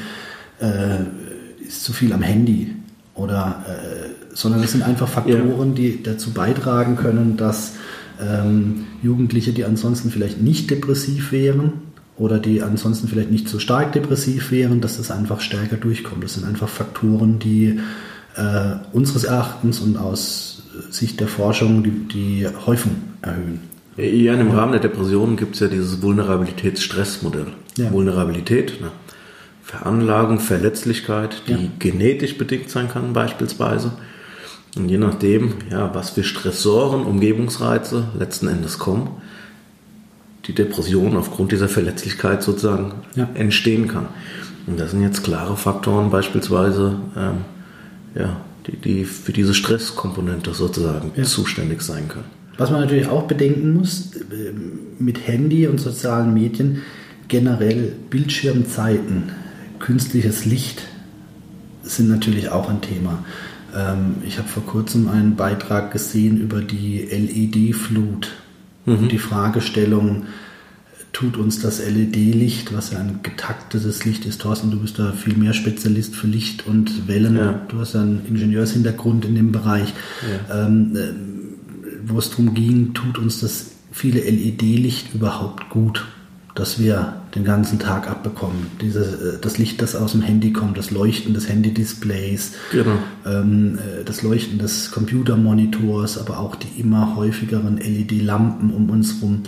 äh, 0.60 1.00
ist 1.66 1.84
zu 1.84 1.92
viel 1.92 2.12
am 2.12 2.22
Handy 2.22 2.74
oder, 3.14 3.64
äh, 3.68 4.34
sondern 4.34 4.62
es 4.62 4.72
sind 4.72 4.82
einfach 4.82 5.08
Faktoren, 5.08 5.68
ja. 5.68 5.74
die 5.74 6.02
dazu 6.02 6.32
beitragen 6.32 6.96
können, 6.96 7.36
dass 7.36 7.74
ähm, 8.20 8.86
Jugendliche, 9.02 9.52
die 9.52 9.64
ansonsten 9.64 10.10
vielleicht 10.10 10.40
nicht 10.40 10.70
depressiv 10.70 11.32
wären 11.32 11.72
oder 12.16 12.38
die 12.38 12.62
ansonsten 12.62 13.08
vielleicht 13.08 13.30
nicht 13.30 13.48
so 13.48 13.58
stark 13.58 13.92
depressiv 13.92 14.50
wären, 14.50 14.80
dass 14.80 14.98
das 14.98 15.10
einfach 15.10 15.40
stärker 15.40 15.76
durchkommt. 15.76 16.22
Das 16.22 16.34
sind 16.34 16.44
einfach 16.44 16.68
Faktoren, 16.68 17.38
die 17.38 17.80
äh, 18.36 18.76
unseres 18.92 19.24
Erachtens 19.24 19.80
und 19.80 19.96
aus 19.96 20.63
Sicht 20.90 21.20
der 21.20 21.28
Forschung 21.28 21.82
die, 21.82 21.90
die 21.90 22.46
Häufung 22.66 22.92
erhöhen. 23.22 23.60
Ja, 23.96 24.34
im 24.34 24.50
Rahmen 24.50 24.72
der 24.72 24.80
Depression 24.80 25.36
gibt 25.36 25.54
es 25.54 25.60
ja 25.60 25.68
dieses 25.68 26.02
Vulnerabilitäts-Stress-Modell. 26.02 27.46
Ja. 27.76 27.92
Vulnerabilität, 27.92 28.80
ne? 28.80 28.90
Veranlagung, 29.62 30.40
Verletzlichkeit, 30.40 31.42
die 31.48 31.52
ja. 31.52 31.58
genetisch 31.78 32.36
bedingt 32.36 32.70
sein 32.70 32.88
kann 32.88 33.12
beispielsweise. 33.12 33.92
Und 34.76 34.88
je 34.88 34.98
nachdem, 34.98 35.54
ja, 35.70 35.94
was 35.94 36.10
für 36.10 36.24
Stressoren, 36.24 37.04
Umgebungsreize 37.04 38.08
letzten 38.18 38.48
Endes 38.48 38.78
kommen, 38.78 39.08
die 40.46 40.54
Depression 40.54 41.16
aufgrund 41.16 41.52
dieser 41.52 41.68
Verletzlichkeit 41.68 42.42
sozusagen 42.42 42.92
ja. 43.14 43.28
entstehen 43.34 43.88
kann. 43.88 44.08
Und 44.66 44.78
das 44.78 44.90
sind 44.90 45.02
jetzt 45.02 45.24
klare 45.24 45.56
Faktoren 45.56 46.10
beispielsweise, 46.10 46.96
ähm, 47.16 47.44
ja, 48.14 48.36
die, 48.66 48.76
die 48.76 49.04
für 49.04 49.32
diese 49.32 49.54
Stresskomponente 49.54 50.54
sozusagen 50.54 51.12
ja. 51.16 51.24
zuständig 51.24 51.82
sein 51.82 52.08
können. 52.08 52.26
Was 52.56 52.70
man 52.70 52.80
natürlich 52.80 53.08
auch 53.08 53.24
bedenken 53.24 53.74
muss, 53.74 54.10
mit 54.98 55.26
Handy 55.26 55.66
und 55.66 55.80
sozialen 55.80 56.32
Medien 56.34 56.82
generell 57.28 57.92
Bildschirmzeiten, 58.10 59.32
künstliches 59.78 60.44
Licht 60.44 60.82
sind 61.82 62.08
natürlich 62.08 62.50
auch 62.50 62.70
ein 62.70 62.80
Thema. 62.80 63.24
Ähm, 63.74 64.16
ich 64.26 64.38
habe 64.38 64.48
vor 64.48 64.64
kurzem 64.64 65.08
einen 65.08 65.36
Beitrag 65.36 65.92
gesehen 65.92 66.38
über 66.38 66.60
die 66.60 67.00
LED-Flut 67.00 68.30
mhm. 68.86 68.98
und 68.98 69.12
die 69.12 69.18
Fragestellung, 69.18 70.26
tut 71.14 71.38
uns 71.38 71.60
das 71.60 71.78
LED-Licht, 71.78 72.74
was 72.74 72.90
ja 72.90 72.98
ein 72.98 73.20
getaktetes 73.22 74.04
Licht 74.04 74.26
ist. 74.26 74.42
Thorsten, 74.42 74.70
du 74.70 74.80
bist 74.80 74.98
da 74.98 75.12
viel 75.12 75.36
mehr 75.36 75.54
Spezialist 75.54 76.14
für 76.14 76.26
Licht 76.26 76.66
und 76.66 77.08
Wellen. 77.08 77.36
Ja. 77.36 77.62
Du 77.68 77.78
hast 77.78 77.94
ja 77.94 78.02
einen 78.02 78.26
Ingenieurshintergrund 78.26 79.24
in 79.24 79.36
dem 79.36 79.52
Bereich, 79.52 79.94
ja. 80.50 80.66
ähm, 80.66 80.96
äh, 80.96 81.00
wo 82.06 82.18
es 82.18 82.30
darum 82.30 82.52
ging, 82.52 82.92
tut 82.92 83.16
uns 83.18 83.40
das 83.40 83.70
viele 83.90 84.20
LED-Licht 84.20 85.14
überhaupt 85.14 85.70
gut? 85.70 86.04
dass 86.56 86.78
wir 86.78 87.16
den 87.34 87.42
ganzen 87.42 87.80
Tag 87.80 88.08
abbekommen. 88.08 88.68
Diese, 88.80 89.00
äh, 89.00 89.40
das 89.40 89.58
Licht, 89.58 89.82
das 89.82 89.96
aus 89.96 90.12
dem 90.12 90.22
Handy 90.22 90.52
kommt, 90.52 90.78
das 90.78 90.92
Leuchten 90.92 91.34
des 91.34 91.48
Handy-Displays, 91.48 92.52
genau. 92.70 92.96
ähm, 93.26 93.76
äh, 93.78 94.04
das 94.04 94.22
Leuchten 94.22 94.58
des 94.58 94.92
Computermonitors, 94.92 96.16
aber 96.16 96.38
auch 96.38 96.54
die 96.54 96.80
immer 96.80 97.16
häufigeren 97.16 97.78
LED-Lampen 97.78 98.70
um 98.72 98.88
uns 98.88 99.16
herum. 99.16 99.42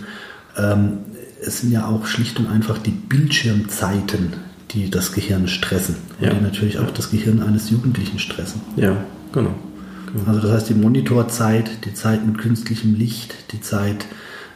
Ähm, 0.57 0.97
es 1.45 1.61
sind 1.61 1.71
ja 1.71 1.85
auch 1.85 2.05
schlicht 2.05 2.39
und 2.39 2.47
einfach 2.47 2.77
die 2.77 2.91
Bildschirmzeiten, 2.91 4.33
die 4.71 4.89
das 4.89 5.11
Gehirn 5.11 5.47
stressen 5.47 5.95
und 6.19 6.25
ja. 6.25 6.33
die 6.33 6.41
natürlich 6.41 6.79
auch 6.79 6.91
das 6.91 7.09
Gehirn 7.11 7.41
eines 7.41 7.69
Jugendlichen 7.69 8.19
stressen. 8.19 8.61
Ja, 8.75 8.97
genau. 9.31 9.53
Genau. 10.13 10.27
Also 10.27 10.41
das 10.41 10.51
heißt 10.51 10.69
die 10.69 10.73
Monitorzeit, 10.73 11.85
die 11.85 11.93
Zeit 11.93 12.25
mit 12.25 12.37
künstlichem 12.37 12.95
Licht, 12.95 13.51
die 13.51 13.61
Zeit 13.61 14.05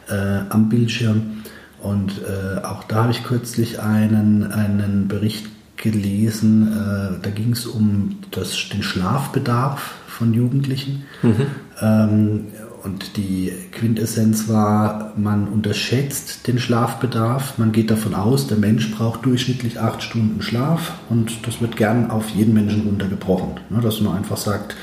äh, 0.08 0.40
am 0.48 0.68
Bildschirm. 0.68 1.42
Und 1.82 2.12
äh, 2.22 2.64
auch 2.64 2.84
da 2.84 3.02
habe 3.02 3.12
ich 3.12 3.24
kürzlich 3.24 3.80
einen, 3.80 4.44
einen 4.44 5.08
Bericht 5.08 5.46
gelesen, 5.76 6.68
äh, 6.68 7.22
da 7.22 7.30
ging 7.30 7.52
es 7.52 7.66
um 7.66 8.18
das, 8.30 8.68
den 8.72 8.82
Schlafbedarf 8.82 9.94
von 10.06 10.32
Jugendlichen. 10.32 11.04
Mhm. 11.22 11.46
Ähm, 11.80 12.46
und 12.84 13.16
die 13.16 13.52
Quintessenz 13.72 14.48
war, 14.48 15.12
man 15.16 15.48
unterschätzt 15.48 16.46
den 16.46 16.58
Schlafbedarf. 16.58 17.58
Man 17.58 17.72
geht 17.72 17.90
davon 17.90 18.14
aus, 18.14 18.48
der 18.48 18.58
Mensch 18.58 18.90
braucht 18.90 19.24
durchschnittlich 19.24 19.78
acht 19.78 20.02
Stunden 20.02 20.42
Schlaf 20.42 20.92
und 21.08 21.46
das 21.46 21.60
wird 21.60 21.76
gern 21.76 22.10
auf 22.10 22.30
jeden 22.30 22.54
Menschen 22.54 22.82
runtergebrochen. 22.82 23.60
Ne, 23.70 23.80
dass 23.80 24.00
man 24.00 24.16
einfach 24.16 24.36
sagt, 24.36 24.74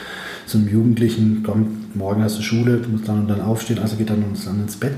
einem 0.54 0.68
Jugendlichen, 0.68 1.44
komm, 1.46 1.86
morgen 1.94 2.24
hast 2.24 2.38
du 2.40 2.42
Schule, 2.42 2.78
du 2.78 2.90
musst 2.90 3.08
dann 3.08 3.22
und 3.22 3.28
dann 3.28 3.42
aufstehen, 3.42 3.80
also 3.80 3.96
geht 3.96 4.10
dann 4.10 4.24
und 4.24 4.46
dann 4.46 4.62
ins 4.62 4.78
Bett. 4.78 4.94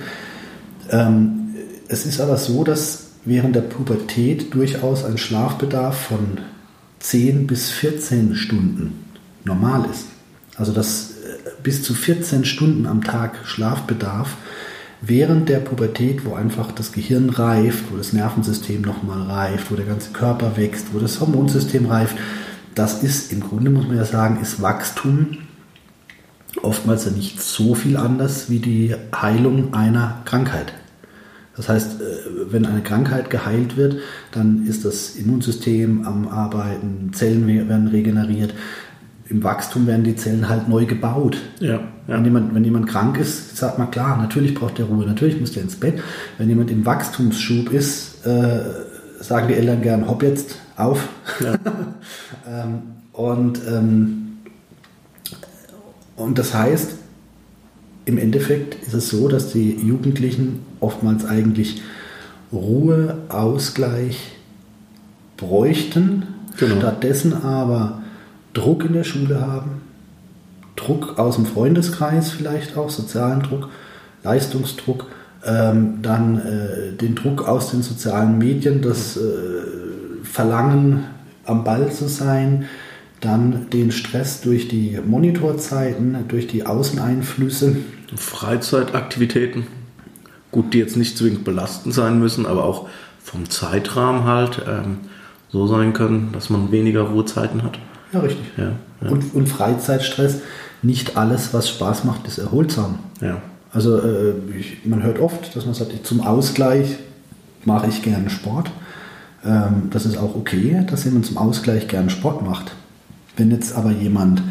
Ähm, 0.90 1.56
es 1.88 2.06
ist 2.06 2.22
aber 2.22 2.38
so, 2.38 2.64
dass 2.64 3.08
während 3.26 3.56
der 3.56 3.62
Pubertät 3.62 4.54
durchaus 4.54 5.04
ein 5.04 5.18
Schlafbedarf 5.18 5.98
von 6.08 6.38
10 7.00 7.48
bis 7.48 7.70
14 7.70 8.36
Stunden 8.36 9.06
normal 9.44 9.86
ist. 9.92 10.06
Also 10.56 10.72
dass 10.72 11.11
äh, 11.11 11.11
bis 11.64 11.84
zu 11.84 11.94
14 11.94 12.46
Stunden 12.46 12.86
am 12.86 13.04
Tag 13.04 13.40
Schlafbedarf 13.46 14.38
während 15.02 15.50
der 15.50 15.60
Pubertät, 15.60 16.26
wo 16.26 16.36
einfach 16.36 16.72
das 16.72 16.92
Gehirn 16.92 17.30
reift, 17.30 17.92
wo 17.92 17.98
das 17.98 18.14
Nervensystem 18.14 18.82
nochmal 18.82 19.24
reift, 19.24 19.72
wo 19.72 19.76
der 19.76 19.86
ganze 19.86 20.12
Körper 20.12 20.58
wächst, 20.58 20.94
wo 20.94 21.00
das 21.00 21.20
Hormonsystem 21.20 21.88
reift, 21.88 22.16
das 22.76 23.04
ist 23.04 23.34
im 23.34 23.42
Grunde, 23.42 23.70
muss 23.72 23.88
man 23.88 23.98
ja 23.98 24.06
sagen, 24.06 24.40
ist 24.42 24.62
Wachstum 24.62 25.38
oftmals 26.62 27.06
ja 27.06 27.12
nicht 27.12 27.42
so 27.42 27.76
viel 27.76 27.98
anders 27.98 28.50
wie 28.50 28.60
die 28.60 28.96
Heilung 29.16 29.74
einer 29.74 30.22
Krankheit. 30.26 30.74
Das 31.56 31.68
heißt, 31.70 32.02
äh, 32.02 32.06
wenn 32.52 32.66
eine 32.66 32.82
Krankheit 32.82 33.30
geheilt 33.30 33.78
wird, 33.78 33.98
dann 34.32 34.66
ist 34.68 34.86
das 34.86 35.16
Immunsystem 35.16 36.06
am 36.06 36.28
Arbeiten, 36.28 37.12
Zellen 37.14 37.48
werden 37.48 37.88
regeneriert. 37.88 38.54
Im 39.32 39.42
Wachstum 39.46 39.88
werden 39.88 40.04
die 40.04 40.18
Zellen 40.18 40.50
halt 40.50 40.68
neu 40.68 40.86
gebaut. 40.86 41.38
Ja, 41.62 41.76
ja. 41.76 41.82
Wenn, 42.08 42.26
jemand, 42.26 42.54
wenn 42.54 42.66
jemand 42.66 42.88
krank 42.88 43.18
ist, 43.18 43.56
sagt 43.56 43.80
man 43.80 43.90
klar, 43.90 44.18
natürlich 44.18 44.54
braucht 44.54 44.78
er 44.78 44.86
Ruhe, 44.86 45.06
natürlich 45.06 45.40
muss 45.40 45.56
er 45.56 45.64
ins 45.64 45.78
Bett. 45.78 46.02
Wenn 46.38 46.50
jemand 46.50 46.70
im 46.70 46.86
Wachstumsschub 46.86 47.72
ist, 47.72 48.26
äh, 48.26 48.60
sagen 49.22 49.48
die 49.48 49.54
Eltern 49.54 49.82
gern, 49.82 50.10
hopp 50.10 50.22
jetzt, 50.22 50.58
auf. 50.76 51.08
Ja. 51.40 51.54
ähm, 52.46 52.82
und, 53.14 53.62
ähm, 53.66 54.40
und 56.18 56.38
das 56.38 56.54
heißt, 56.54 56.96
im 58.04 58.18
Endeffekt 58.18 58.86
ist 58.86 58.94
es 58.94 59.10
so, 59.10 59.30
dass 59.30 59.54
die 59.54 59.76
Jugendlichen 59.76 60.60
oftmals 60.82 61.24
eigentlich 61.24 61.82
Ruhe, 62.52 63.20
Ausgleich 63.30 64.34
bräuchten, 65.38 66.24
genau. 66.58 66.80
stattdessen 66.80 67.34
aber 67.34 68.02
Druck 68.54 68.86
in 68.86 68.94
der 68.94 69.04
Schule 69.04 69.42
haben, 69.42 69.82
Druck 70.76 71.20
aus 71.20 71.36
dem 71.36 71.46
Freundeskreis 71.46 72.32
vielleicht 72.32 72.78
auch, 72.78 72.90
sozialen 72.90 73.42
Druck, 73.42 73.70
Leistungsdruck, 74.24 75.08
ähm, 75.46 76.00
dann 76.02 76.38
äh, 76.38 76.94
den 76.94 77.16
Druck 77.16 77.48
aus 77.48 77.72
den 77.72 77.82
sozialen 77.82 78.38
Medien, 78.38 78.82
das 78.82 79.18
äh, 79.18 79.22
Verlangen 80.24 81.06
am 81.46 81.64
Ball 81.64 81.92
zu 81.92 82.08
sein, 82.08 82.66
dann 83.20 83.70
den 83.70 83.92
Stress 83.92 84.42
durch 84.42 84.68
die 84.68 85.00
Monitorzeiten, 85.06 86.28
durch 86.28 86.48
die 86.48 86.66
Außeneinflüsse. 86.66 87.78
Freizeitaktivitäten. 88.16 89.68
Gut, 90.52 90.74
die 90.74 90.80
jetzt 90.80 90.98
nicht 90.98 91.18
zwingend 91.18 91.44
belastend 91.44 91.94
sein 91.94 92.20
müssen, 92.20 92.46
aber 92.46 92.66
auch 92.66 92.90
vom 93.24 93.50
Zeitrahmen 93.50 94.26
halt 94.26 94.62
ähm, 94.68 94.98
so 95.50 95.68
sein 95.68 95.94
können, 95.94 96.30
dass 96.34 96.50
man 96.50 96.72
weniger 96.72 97.02
Ruhezeiten 97.04 97.64
hat. 97.64 97.80
Ja, 98.14 98.20
richtig. 98.20 98.46
Ja, 98.58 98.72
ja. 99.02 99.10
Und, 99.10 99.34
und, 99.34 99.48
Freizeitstress, 99.48 100.40
nicht 100.82 101.18
alles, 101.18 101.54
was 101.54 101.70
Spaß 101.70 102.04
macht, 102.04 102.28
ist 102.28 102.38
erholsam. 102.38 103.00
Ja. 103.22 103.42
Also 103.72 104.00
äh, 104.00 104.34
ich, 104.60 104.86
man 104.86 105.04
hört 105.04 105.20
oft, 105.20 105.56
dass 105.56 105.66
man 105.66 105.74
sagt, 105.74 106.06
zum 106.06 106.22
Ausgleich 106.22 106.98
mache 107.64 107.88
ich 107.88 108.02
gerne 108.02 108.30
Sport. 108.30 108.72
Ähm, 109.46 109.90
das 109.92 110.06
ist 110.06 110.18
auch 110.18 110.36
okay, 110.36 110.86
dass 110.90 111.06
jemand 111.06 111.26
zum 111.26 111.38
Ausgleich 111.38 111.88
gerne 111.88 112.10
Sport 112.10 112.44
macht. 112.44 112.74
Wenn 113.38 113.52
jetzt 113.52 113.76
aber 113.76 113.92
jemand 113.92 114.42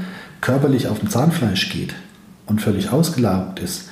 körperlich 0.40 0.88
auf 0.88 1.00
dem 1.00 1.10
Zahnfleisch 1.10 1.70
geht 1.70 1.94
und 2.46 2.62
völlig 2.62 2.90
ausgelaugt 2.90 3.60
ist 3.60 3.88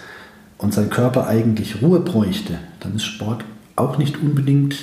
und 0.56 0.72
sein 0.72 0.88
Körper 0.88 1.26
eigentlich 1.26 1.82
Ruhe 1.82 2.00
bräuchte, 2.00 2.58
dann 2.80 2.96
ist 2.96 3.04
Sport 3.04 3.44
auch 3.76 3.98
nicht 3.98 4.20
unbedingt 4.20 4.76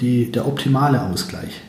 die, 0.00 0.30
der 0.30 0.46
optimale 0.46 1.02
Ausgleich. 1.02 1.62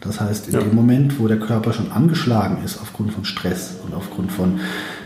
Das 0.00 0.20
heißt, 0.20 0.48
in 0.48 0.54
ja. 0.54 0.60
dem 0.60 0.74
Moment, 0.74 1.18
wo 1.18 1.28
der 1.28 1.38
Körper 1.38 1.72
schon 1.72 1.92
angeschlagen 1.92 2.64
ist 2.64 2.80
aufgrund 2.80 3.12
von 3.12 3.24
Stress 3.24 3.76
und 3.84 3.94
aufgrund 3.94 4.32
von 4.32 4.60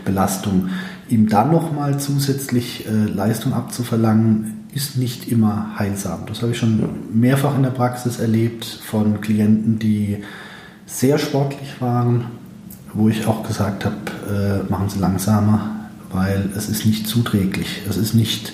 Belastung, 0.05 0.69
ihm 1.09 1.27
dann 1.27 1.51
nochmal 1.51 1.99
zusätzlich 1.99 2.87
äh, 2.87 2.91
Leistung 2.91 3.53
abzuverlangen, 3.53 4.65
ist 4.73 4.97
nicht 4.97 5.29
immer 5.29 5.77
heilsam. 5.79 6.25
Das 6.27 6.41
habe 6.41 6.51
ich 6.51 6.57
schon 6.57 6.89
mehrfach 7.13 7.55
in 7.55 7.63
der 7.63 7.69
Praxis 7.69 8.19
erlebt 8.19 8.65
von 8.65 9.21
Klienten, 9.21 9.79
die 9.79 10.23
sehr 10.85 11.17
sportlich 11.17 11.79
waren, 11.79 12.25
wo 12.93 13.09
ich 13.09 13.25
auch 13.25 13.47
gesagt 13.47 13.85
habe, 13.85 14.65
äh, 14.67 14.71
machen 14.71 14.89
Sie 14.89 14.99
langsamer, 14.99 15.89
weil 16.11 16.49
es 16.55 16.69
ist 16.69 16.85
nicht 16.85 17.07
zuträglich. 17.07 17.81
Es 17.89 17.97
ist 17.97 18.13
nicht, 18.13 18.53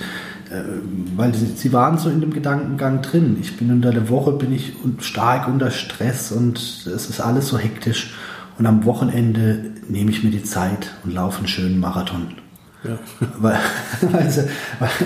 weil 1.15 1.33
sie, 1.33 1.45
sie, 1.45 1.71
waren 1.71 1.97
so 1.97 2.09
in 2.09 2.21
dem 2.21 2.33
Gedankengang 2.33 3.01
drin. 3.01 3.37
Ich 3.39 3.57
bin 3.57 3.71
unter 3.71 3.91
der 3.91 4.09
Woche 4.09 4.33
bin 4.33 4.51
ich 4.53 4.73
stark 4.99 5.47
unter 5.47 5.71
Stress 5.71 6.31
und 6.31 6.57
es 6.57 7.09
ist 7.09 7.21
alles 7.21 7.47
so 7.47 7.57
hektisch. 7.57 8.13
Und 8.57 8.65
am 8.65 8.85
Wochenende 8.85 9.71
nehme 9.87 10.11
ich 10.11 10.23
mir 10.23 10.31
die 10.31 10.43
Zeit 10.43 10.91
und 11.03 11.13
laufe 11.13 11.39
einen 11.39 11.47
schönen 11.47 11.79
Marathon. 11.79 12.35
Ja. 12.83 12.97
Weil, 13.37 13.59
weil, 14.11 14.31
sie, 14.31 14.47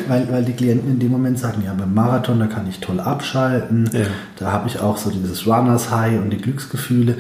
weil, 0.08 0.32
weil, 0.32 0.46
die 0.46 0.54
Klienten 0.54 0.92
in 0.92 1.00
dem 1.00 1.12
Moment 1.12 1.38
sagen, 1.38 1.62
ja, 1.66 1.74
beim 1.74 1.94
Marathon, 1.94 2.40
da 2.40 2.48
kann 2.48 2.70
ich 2.70 2.80
toll 2.80 3.02
abschalten, 3.02 3.90
ja. 3.92 4.06
da 4.38 4.54
habe 4.54 4.70
ich 4.70 4.80
auch 4.80 4.96
so 4.96 5.10
dieses 5.10 5.46
Runners 5.46 5.92
High 5.92 6.22
und 6.22 6.30
die 6.30 6.38
Glücksgefühle. 6.38 7.16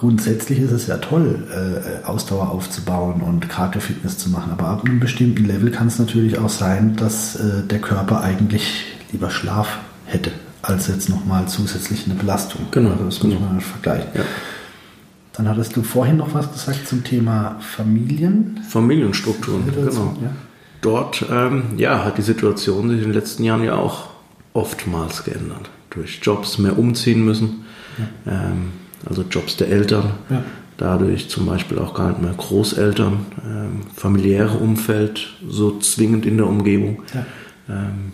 Grundsätzlich 0.00 0.58
ist 0.58 0.72
es 0.72 0.88
ja 0.88 0.96
toll, 0.96 1.44
äh, 1.54 2.04
Ausdauer 2.04 2.50
aufzubauen 2.50 3.20
und 3.20 3.48
Cardio-Fitness 3.48 4.18
zu 4.18 4.28
machen, 4.28 4.50
aber 4.50 4.66
ab 4.66 4.82
einem 4.84 4.98
bestimmten 4.98 5.44
Level 5.44 5.70
kann 5.70 5.86
es 5.86 6.00
natürlich 6.00 6.36
auch 6.36 6.48
sein, 6.48 6.96
dass 6.96 7.36
äh, 7.36 7.62
der 7.62 7.78
Körper 7.78 8.20
eigentlich 8.20 8.86
lieber 9.12 9.30
Schlaf 9.30 9.78
hätte, 10.06 10.32
als 10.62 10.88
jetzt 10.88 11.08
nochmal 11.08 11.46
zusätzlich 11.46 12.06
eine 12.06 12.16
Belastung. 12.16 12.62
Genau. 12.72 12.90
Also 12.90 13.04
das 13.04 13.22
muss 13.22 13.34
genau. 13.34 13.46
man 13.46 13.60
vergleichen. 13.60 14.08
Ja. 14.14 14.22
Dann 15.34 15.48
hattest 15.48 15.76
du 15.76 15.84
vorhin 15.84 16.16
noch 16.16 16.34
was 16.34 16.52
gesagt 16.52 16.88
zum 16.88 17.04
Thema 17.04 17.56
Familien. 17.60 18.58
Familienstrukturen, 18.68 19.64
genau. 19.72 20.16
Ja. 20.20 20.30
Dort 20.80 21.24
ähm, 21.30 21.62
ja, 21.76 22.04
hat 22.04 22.18
die 22.18 22.22
Situation 22.22 22.88
sich 22.88 22.98
in 22.98 23.04
den 23.04 23.14
letzten 23.14 23.44
Jahren 23.44 23.62
ja 23.62 23.76
auch 23.76 24.08
oftmals 24.54 25.22
geändert. 25.22 25.70
Durch 25.90 26.18
Jobs 26.20 26.58
mehr 26.58 26.76
umziehen 26.76 27.24
müssen, 27.24 27.64
ja. 28.26 28.32
ähm, 28.50 28.72
also 29.06 29.24
Jobs 29.30 29.56
der 29.56 29.68
Eltern, 29.68 30.10
ja. 30.30 30.42
dadurch 30.76 31.28
zum 31.28 31.46
Beispiel 31.46 31.78
auch 31.78 31.94
gar 31.94 32.10
nicht 32.10 32.22
mehr 32.22 32.34
Großeltern, 32.34 33.26
ähm, 33.44 33.80
familiäre 33.94 34.56
Umfeld 34.58 35.34
so 35.48 35.78
zwingend 35.78 36.26
in 36.26 36.36
der 36.36 36.46
Umgebung. 36.46 37.02
Ähm, 37.68 38.12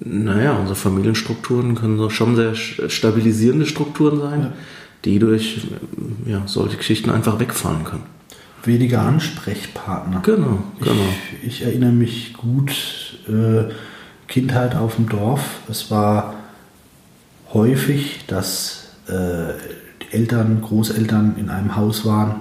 naja, 0.00 0.52
unsere 0.52 0.76
Familienstrukturen 0.76 1.74
können 1.74 1.98
so 1.98 2.08
schon 2.10 2.36
sehr 2.36 2.54
stabilisierende 2.54 3.66
Strukturen 3.66 4.20
sein 4.20 4.52
die 5.04 5.18
durch 5.18 5.60
ja, 6.26 6.42
solche 6.46 6.76
Geschichten 6.76 7.10
einfach 7.10 7.38
wegfallen 7.38 7.84
können. 7.84 8.04
Weniger 8.64 9.02
Ansprechpartner. 9.02 10.20
Genau, 10.24 10.62
genau. 10.80 11.08
Ich, 11.42 11.46
ich 11.46 11.62
erinnere 11.62 11.92
mich 11.92 12.34
gut, 12.34 12.72
äh, 13.28 13.72
Kindheit 14.26 14.74
auf 14.74 14.96
dem 14.96 15.08
Dorf. 15.08 15.60
Es 15.70 15.90
war 15.90 16.34
häufig, 17.52 18.26
dass 18.26 18.90
äh, 19.08 19.52
Eltern, 20.10 20.60
Großeltern 20.62 21.36
in 21.38 21.50
einem 21.50 21.76
Haus 21.76 22.04
waren. 22.04 22.36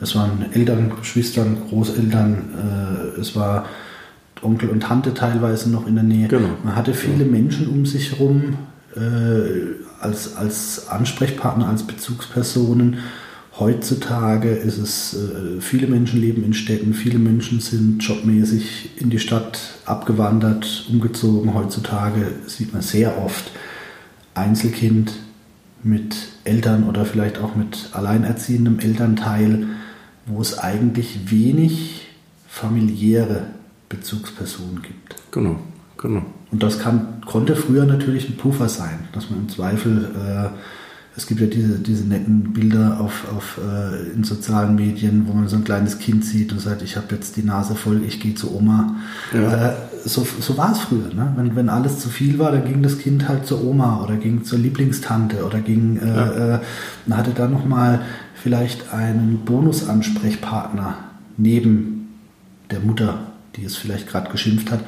Es 0.00 0.14
waren 0.14 0.46
Eltern, 0.52 0.92
Geschwistern, 0.98 1.56
Großeltern, 1.68 3.14
äh, 3.16 3.20
es 3.20 3.34
war 3.34 3.66
Onkel 4.42 4.68
und 4.68 4.80
Tante 4.80 5.14
teilweise 5.14 5.70
noch 5.70 5.86
in 5.86 5.94
der 5.94 6.04
Nähe. 6.04 6.28
Genau. 6.28 6.50
Man 6.62 6.76
hatte 6.76 6.94
viele 6.94 7.24
Menschen 7.24 7.68
um 7.68 7.84
sich 7.84 8.12
herum, 8.12 8.56
äh, 8.94 9.00
als, 10.00 10.36
als 10.36 10.88
Ansprechpartner, 10.88 11.68
als 11.68 11.82
Bezugspersonen. 11.82 12.98
Heutzutage 13.58 14.50
ist 14.50 14.78
es, 14.78 15.14
äh, 15.14 15.60
viele 15.60 15.88
Menschen 15.88 16.20
leben 16.20 16.44
in 16.44 16.54
Städten, 16.54 16.94
viele 16.94 17.18
Menschen 17.18 17.58
sind 17.58 18.00
jobmäßig 18.00 18.90
in 19.00 19.10
die 19.10 19.18
Stadt 19.18 19.58
abgewandert, 19.84 20.86
umgezogen. 20.88 21.54
Heutzutage 21.54 22.30
sieht 22.46 22.72
man 22.72 22.82
sehr 22.82 23.18
oft 23.20 23.50
Einzelkind 24.34 25.12
mit 25.82 26.16
Eltern 26.44 26.88
oder 26.88 27.04
vielleicht 27.04 27.38
auch 27.38 27.54
mit 27.54 27.90
alleinerziehendem 27.92 28.78
Elternteil, 28.78 29.66
wo 30.26 30.40
es 30.40 30.58
eigentlich 30.58 31.30
wenig 31.30 32.06
familiäre 32.48 33.46
Bezugspersonen 33.88 34.82
gibt. 34.82 35.16
Genau, 35.30 35.58
genau. 35.96 36.22
Und 36.50 36.62
das 36.62 36.78
kann, 36.78 37.20
konnte 37.26 37.56
früher 37.56 37.84
natürlich 37.84 38.28
ein 38.28 38.36
Puffer 38.36 38.68
sein, 38.68 39.08
dass 39.12 39.30
man 39.30 39.40
im 39.40 39.48
Zweifel, 39.48 40.10
äh, 40.14 40.48
es 41.18 41.26
gibt 41.26 41.40
ja 41.40 41.48
diese, 41.48 41.80
diese 41.80 42.06
netten 42.06 42.52
Bilder 42.52 43.00
auf, 43.00 43.26
auf, 43.36 43.58
äh, 43.58 44.12
in 44.14 44.22
sozialen 44.22 44.76
Medien, 44.76 45.26
wo 45.26 45.32
man 45.32 45.48
so 45.48 45.56
ein 45.56 45.64
kleines 45.64 45.98
Kind 45.98 46.24
sieht 46.24 46.52
und 46.52 46.60
sagt, 46.60 46.80
ich 46.80 46.96
habe 46.96 47.12
jetzt 47.12 47.36
die 47.36 47.42
Nase 47.42 47.74
voll, 47.74 48.04
ich 48.06 48.20
gehe 48.20 48.36
zu 48.36 48.54
Oma. 48.54 48.94
Ja. 49.34 49.70
Äh, 49.70 49.74
so, 50.04 50.24
so 50.38 50.56
war 50.56 50.70
es 50.70 50.78
früher. 50.78 51.12
Ne? 51.12 51.32
Wenn, 51.34 51.56
wenn 51.56 51.68
alles 51.70 51.98
zu 51.98 52.08
viel 52.08 52.38
war, 52.38 52.52
dann 52.52 52.64
ging 52.64 52.84
das 52.84 52.98
Kind 52.98 53.28
halt 53.28 53.46
zur 53.46 53.64
Oma 53.64 54.00
oder 54.00 54.14
ging 54.14 54.44
zur 54.44 54.60
Lieblingstante 54.60 55.44
oder 55.44 55.58
ging, 55.58 55.98
äh, 55.98 56.06
ja. 56.06 56.54
äh, 56.54 57.10
hatte 57.10 57.32
dann 57.32 57.50
nochmal 57.50 58.00
vielleicht 58.40 58.94
einen 58.94 59.40
Bonusansprechpartner 59.44 60.98
neben 61.36 62.10
der 62.70 62.78
Mutter, 62.78 63.18
die 63.56 63.64
es 63.64 63.76
vielleicht 63.76 64.06
gerade 64.06 64.30
geschimpft 64.30 64.70
hat. 64.70 64.84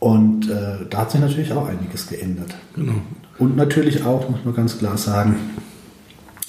Und 0.00 0.48
äh, 0.48 0.86
da 0.88 0.98
hat 0.98 1.10
sich 1.10 1.20
natürlich 1.20 1.52
auch 1.52 1.68
einiges 1.68 2.06
geändert. 2.06 2.54
Genau. 2.74 2.94
Und 3.38 3.56
natürlich 3.56 4.04
auch, 4.04 4.28
muss 4.28 4.44
man 4.44 4.54
ganz 4.54 4.78
klar 4.78 4.96
sagen, 4.96 5.36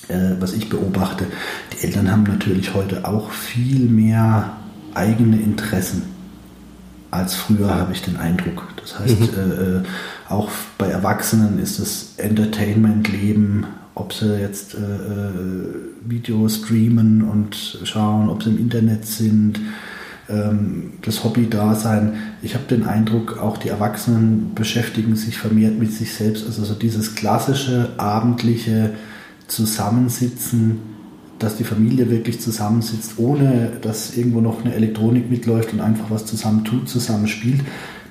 äh, 0.08 0.36
was 0.40 0.54
ich 0.54 0.70
beobachte, 0.70 1.26
die 1.74 1.86
Eltern 1.86 2.12
haben 2.12 2.24
natürlich 2.24 2.74
heute 2.74 3.06
auch 3.06 3.32
viel 3.32 3.88
mehr 3.88 4.58
eigene 4.94 5.40
Interessen 5.40 6.04
als 7.12 7.36
früher, 7.36 7.74
habe 7.74 7.94
ich 7.94 8.04
den 8.04 8.18
Eindruck. 8.18 8.68
Das 8.78 9.00
heißt, 9.00 9.20
mhm. 9.20 9.38
äh, 9.38 9.78
äh 9.78 9.84
auch 10.30 10.52
bei 10.78 10.86
Erwachsenen 10.86 11.58
ist 11.58 11.80
das 11.80 12.14
Entertainment-Leben, 12.18 13.66
ob 13.96 14.14
sie 14.14 14.40
jetzt 14.40 14.76
äh, 14.76 14.78
äh, 14.78 15.66
Videos 16.06 16.58
streamen 16.58 17.24
und 17.24 17.80
schauen, 17.84 18.30
ob 18.30 18.44
sie 18.44 18.52
im 18.52 18.60
Internet 18.60 19.08
sind, 19.08 19.60
das 21.02 21.24
Hobby-Dasein. 21.24 22.14
Ich 22.42 22.54
habe 22.54 22.66
den 22.66 22.84
Eindruck, 22.86 23.40
auch 23.40 23.58
die 23.58 23.70
Erwachsenen 23.70 24.54
beschäftigen 24.54 25.16
sich 25.16 25.38
vermehrt 25.38 25.80
mit 25.80 25.92
sich 25.92 26.14
selbst. 26.14 26.46
Also 26.46 26.64
so 26.64 26.76
dieses 26.76 27.16
klassische 27.16 27.90
abendliche 27.98 28.92
Zusammensitzen, 29.48 30.80
dass 31.40 31.56
die 31.58 31.64
Familie 31.64 32.12
wirklich 32.12 32.40
zusammensitzt, 32.42 33.14
ohne 33.18 33.72
dass 33.82 34.16
irgendwo 34.16 34.42
noch 34.42 34.64
eine 34.64 34.76
Elektronik 34.76 35.32
mitläuft 35.32 35.74
und 35.74 35.82
einfach 35.82 36.12
was 36.12 36.26
zusammen 36.26 36.64
tut, 36.64 36.88
zusammen 36.90 37.28
spielt. 37.28 37.62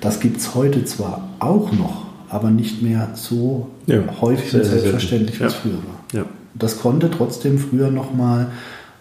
Das 0.01 0.19
gibt 0.19 0.37
es 0.37 0.55
heute 0.55 0.83
zwar 0.85 1.29
auch 1.39 1.71
noch, 1.71 2.07
aber 2.27 2.49
nicht 2.49 2.81
mehr 2.81 3.11
so 3.13 3.69
ja, 3.85 4.01
häufig 4.19 4.53
und 4.55 4.65
selbstverständlich, 4.65 5.39
wie 5.39 5.43
es 5.45 5.53
früher 5.53 5.73
war. 5.73 6.03
Ja. 6.11 6.25
Das 6.55 6.79
konnte 6.79 7.09
trotzdem 7.11 7.59
früher 7.59 7.91
nochmal 7.91 8.47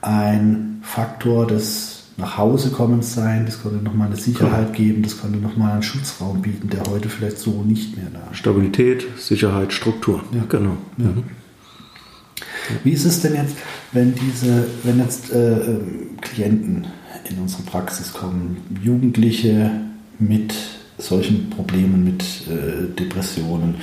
ein 0.03 0.81
Faktor 0.83 1.47
des 1.47 1.98
nach 2.19 2.37
Hause 2.37 2.71
kommen 2.71 3.01
sein, 3.01 3.47
das 3.47 3.63
konnte 3.63 3.83
nochmal 3.83 4.09
eine 4.09 4.17
Sicherheit 4.17 4.75
geben, 4.75 5.03
das 5.03 5.21
konnte 5.21 5.39
nochmal 5.39 5.73
einen 5.73 5.83
Schutzraum 5.83 6.43
bieten, 6.43 6.69
der 6.69 6.83
heute 6.91 7.09
vielleicht 7.09 7.39
so 7.39 7.63
nicht 7.63 7.97
mehr 7.97 8.09
da 8.13 8.31
ist. 8.33 8.39
Stabilität, 8.39 9.07
Sicherheit, 9.17 9.73
Struktur. 9.73 10.23
Ja. 10.33 10.43
Genau. 10.49 10.77
Ja. 10.99 11.07
Mhm. 11.07 11.25
Wie 12.83 12.91
ist 12.91 13.05
es 13.05 13.23
denn 13.23 13.37
jetzt, 13.37 13.57
wenn 13.93 14.15
diese, 14.15 14.67
wenn 14.83 14.99
jetzt 14.99 15.33
äh, 15.33 15.59
ähm, 15.59 16.11
Klienten 16.21 16.89
in 17.31 17.39
unsere 17.39 17.63
Praxis 17.63 18.13
kommen, 18.13 18.59
Jugendliche 18.83 19.71
mit 20.19 20.55
solchen 20.99 21.51
Problemen, 21.51 22.05
mit 22.05 22.23
äh, 22.49 22.93
Depressionen, 22.99 23.77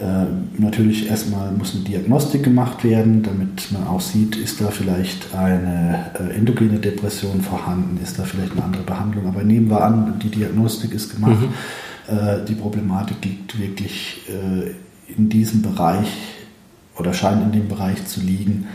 äh, 0.00 0.26
natürlich 0.58 1.10
erstmal 1.10 1.50
muss 1.50 1.74
eine 1.74 1.82
Diagnostik 1.82 2.44
gemacht 2.44 2.84
werden, 2.84 3.24
damit 3.24 3.72
man 3.72 3.88
auch 3.88 4.00
sieht, 4.00 4.36
ist 4.36 4.60
da 4.60 4.68
vielleicht 4.68 5.34
eine 5.34 6.12
äh, 6.14 6.36
endogene 6.36 6.78
Depression 6.78 7.42
vorhanden, 7.42 7.98
ist 8.00 8.16
da 8.16 8.22
vielleicht 8.22 8.52
eine 8.52 8.62
andere 8.62 8.84
Behandlung. 8.84 9.26
Aber 9.26 9.42
nehmen 9.42 9.68
wir 9.68 9.82
an, 9.82 10.20
die 10.22 10.30
Diagnostik 10.30 10.94
ist 10.94 11.14
gemacht, 11.14 11.40
mhm. 11.40 12.14
äh, 12.16 12.44
die 12.44 12.54
Problematik 12.54 13.24
liegt 13.24 13.58
wirklich 13.58 14.22
äh, 14.28 14.70
in 15.16 15.28
diesem 15.30 15.62
Bereich 15.62 16.08
oder 16.96 17.12
scheint 17.12 17.42
in 17.42 17.52
dem 17.52 17.68
Bereich 17.68 18.06
zu 18.06 18.20
liegen. 18.20 18.66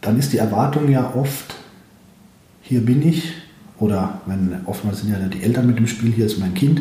Dann 0.00 0.18
ist 0.18 0.32
die 0.32 0.38
Erwartung 0.38 0.88
ja 0.90 1.12
oft, 1.14 1.56
hier 2.62 2.80
bin 2.80 3.06
ich, 3.06 3.34
oder 3.78 4.22
wenn 4.24 4.60
oftmals 4.64 5.00
sind 5.00 5.12
ja 5.12 5.18
die 5.28 5.42
Eltern 5.42 5.66
mit 5.66 5.78
dem 5.78 5.86
Spiel, 5.86 6.10
hier 6.10 6.24
ist 6.24 6.38
mein 6.38 6.54
Kind 6.54 6.80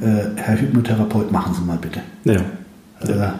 äh, 0.00 0.36
Herr 0.36 0.60
Hypnotherapeut, 0.60 1.32
machen 1.32 1.54
Sie 1.54 1.62
mal 1.62 1.78
bitte. 1.78 2.00
Ja. 2.24 2.40
Äh, 3.00 3.32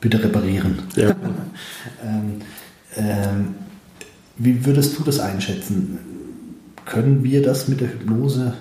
bitte 0.00 0.22
reparieren. 0.22 0.78
Ja. 0.96 1.10
ähm, 2.04 2.40
ähm, 2.96 3.54
wie 4.36 4.64
würdest 4.64 4.98
du 4.98 5.04
das 5.04 5.20
einschätzen? 5.20 5.98
Können 6.86 7.22
wir 7.22 7.42
das 7.42 7.68
mit 7.68 7.80
der 7.80 7.92
Hypnose 7.92 8.54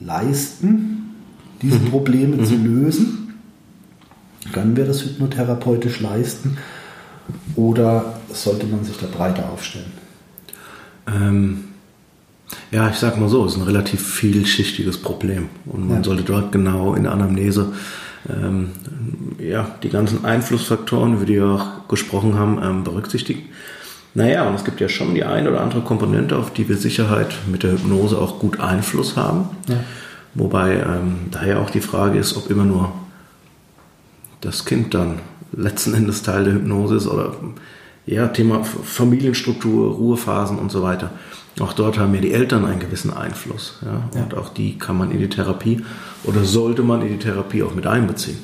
leisten, 0.00 1.14
diese 1.60 1.78
mhm. 1.78 1.90
Probleme 1.90 2.36
mhm. 2.36 2.44
zu 2.44 2.56
lösen? 2.56 3.34
Können 4.52 4.76
wir 4.76 4.84
das 4.84 5.02
hypnotherapeutisch 5.04 6.00
leisten? 6.00 6.58
Oder 7.56 8.20
sollte 8.32 8.66
man 8.66 8.84
sich 8.84 8.96
da 8.98 9.06
breiter 9.06 9.50
aufstellen? 9.50 9.92
Ähm, 11.06 11.64
ja, 12.70 12.88
ich 12.90 12.96
sag 12.96 13.18
mal 13.18 13.28
so, 13.28 13.44
es 13.44 13.52
ist 13.52 13.58
ein 13.58 13.64
relativ 13.64 14.06
vielschichtiges 14.06 14.98
Problem 14.98 15.48
und 15.66 15.88
man 15.88 15.98
ja. 15.98 16.04
sollte 16.04 16.22
dort 16.22 16.52
genau 16.52 16.94
in 16.94 17.04
der 17.04 17.12
Anamnese 17.12 17.72
ähm, 18.28 18.70
ja, 19.38 19.70
die 19.82 19.90
ganzen 19.90 20.24
Einflussfaktoren, 20.24 21.14
über 21.14 21.26
die 21.26 21.34
wir 21.34 21.46
auch 21.46 21.88
gesprochen 21.88 22.38
haben, 22.38 22.60
ähm, 22.62 22.84
berücksichtigen. 22.84 23.42
Naja, 24.14 24.46
und 24.48 24.54
es 24.54 24.64
gibt 24.64 24.80
ja 24.80 24.88
schon 24.88 25.14
die 25.14 25.24
eine 25.24 25.50
oder 25.50 25.60
andere 25.60 25.80
Komponente, 25.80 26.36
auf 26.36 26.52
die 26.52 26.68
wir 26.68 26.76
Sicherheit 26.76 27.34
mit 27.50 27.64
der 27.64 27.72
Hypnose 27.72 28.16
auch 28.16 28.38
gut 28.38 28.60
Einfluss 28.60 29.16
haben. 29.16 29.50
Ja. 29.68 29.80
Wobei 30.34 30.76
ähm, 30.76 31.16
daher 31.30 31.60
auch 31.60 31.70
die 31.70 31.80
Frage 31.80 32.18
ist, 32.18 32.36
ob 32.36 32.50
immer 32.50 32.64
nur 32.64 32.92
das 34.40 34.64
Kind 34.64 34.94
dann 34.94 35.18
letzten 35.52 35.94
Endes 35.94 36.22
Teil 36.22 36.44
der 36.44 36.54
Hypnose 36.54 36.96
ist 36.96 37.06
oder 37.06 37.34
ja, 38.06 38.28
Thema 38.28 38.64
Familienstruktur, 38.64 39.92
Ruhephasen 39.94 40.58
und 40.58 40.70
so 40.70 40.82
weiter. 40.82 41.10
Auch 41.60 41.72
dort 41.72 41.98
haben 41.98 42.14
ja 42.14 42.20
die 42.20 42.32
Eltern 42.32 42.64
einen 42.64 42.80
gewissen 42.80 43.12
Einfluss. 43.12 43.78
Ja? 43.84 44.20
Und 44.20 44.32
ja. 44.32 44.38
auch 44.38 44.48
die 44.48 44.78
kann 44.78 44.98
man 44.98 45.10
in 45.10 45.18
die 45.18 45.28
Therapie 45.28 45.82
oder 46.24 46.44
sollte 46.44 46.82
man 46.82 47.02
in 47.02 47.08
die 47.08 47.18
Therapie 47.18 47.62
auch 47.62 47.74
mit 47.74 47.86
einbeziehen. 47.86 48.38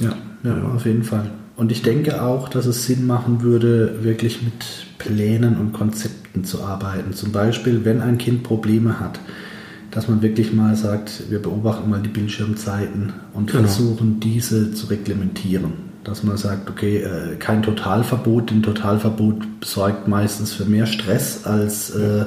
Ja, 0.00 0.14
ja, 0.44 0.56
ja, 0.56 0.62
auf 0.74 0.86
jeden 0.86 1.02
Fall. 1.02 1.30
Und 1.56 1.72
ich 1.72 1.82
denke 1.82 2.22
auch, 2.22 2.48
dass 2.48 2.66
es 2.66 2.86
Sinn 2.86 3.06
machen 3.06 3.42
würde, 3.42 4.04
wirklich 4.04 4.42
mit 4.42 4.86
Plänen 4.98 5.58
und 5.58 5.72
Konzepten 5.72 6.44
zu 6.44 6.62
arbeiten. 6.62 7.12
Zum 7.14 7.32
Beispiel, 7.32 7.84
wenn 7.84 8.00
ein 8.00 8.16
Kind 8.16 8.44
Probleme 8.44 9.00
hat, 9.00 9.18
dass 9.90 10.06
man 10.06 10.22
wirklich 10.22 10.52
mal 10.52 10.76
sagt, 10.76 11.24
wir 11.30 11.42
beobachten 11.42 11.90
mal 11.90 12.00
die 12.00 12.08
Bildschirmzeiten 12.08 13.12
und 13.32 13.50
genau. 13.50 13.64
versuchen, 13.64 14.20
diese 14.20 14.72
zu 14.72 14.86
reglementieren 14.86 15.87
dass 16.08 16.22
man 16.22 16.36
sagt, 16.36 16.70
okay, 16.70 16.98
äh, 16.98 17.36
kein 17.36 17.62
Totalverbot. 17.62 18.50
Ein 18.50 18.62
Totalverbot 18.62 19.42
sorgt 19.62 20.08
meistens 20.08 20.52
für 20.54 20.64
mehr 20.64 20.86
Stress 20.86 21.44
als, 21.44 21.90
äh, 21.90 22.24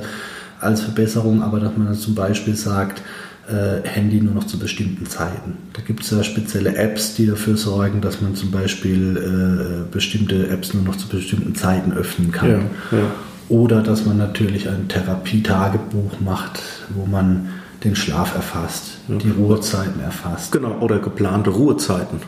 als 0.60 0.82
Verbesserung, 0.82 1.42
aber 1.42 1.60
dass 1.60 1.76
man 1.76 1.94
zum 1.96 2.16
Beispiel 2.16 2.56
sagt, 2.56 3.02
äh, 3.50 3.88
Handy 3.88 4.22
nur 4.22 4.36
noch 4.36 4.46
zu 4.46 4.60
bestimmten 4.60 5.08
Zeiten. 5.08 5.58
Da 5.74 5.82
gibt 5.82 6.04
es 6.04 6.12
ja 6.12 6.24
spezielle 6.24 6.76
Apps, 6.76 7.16
die 7.16 7.26
dafür 7.26 7.58
sorgen, 7.58 8.00
dass 8.02 8.22
man 8.22 8.36
zum 8.36 8.52
Beispiel 8.52 9.88
bestimmte 9.92 10.48
Apps 10.48 10.74
nur 10.74 10.84
noch 10.84 10.96
zu 10.96 11.08
bestimmten 11.08 11.56
Zeiten 11.56 11.92
öffnen 11.92 12.32
kann. 12.32 12.50
Ja, 12.50 12.98
ja. 12.98 13.04
Oder 13.50 13.82
dass 13.82 14.06
man 14.06 14.18
natürlich 14.18 14.70
ein 14.70 14.88
Therapietagebuch 14.88 16.22
macht, 16.24 16.62
wo 16.90 17.06
man 17.06 17.50
den 17.84 17.96
Schlaf 17.96 18.36
erfasst, 18.36 19.00
ja. 19.08 19.16
die 19.16 19.32
Ruhezeiten 19.32 20.00
erfasst. 20.02 20.52
Genau, 20.52 20.78
oder 20.80 21.00
geplante 21.00 21.50
Ruhezeiten. 21.50 22.20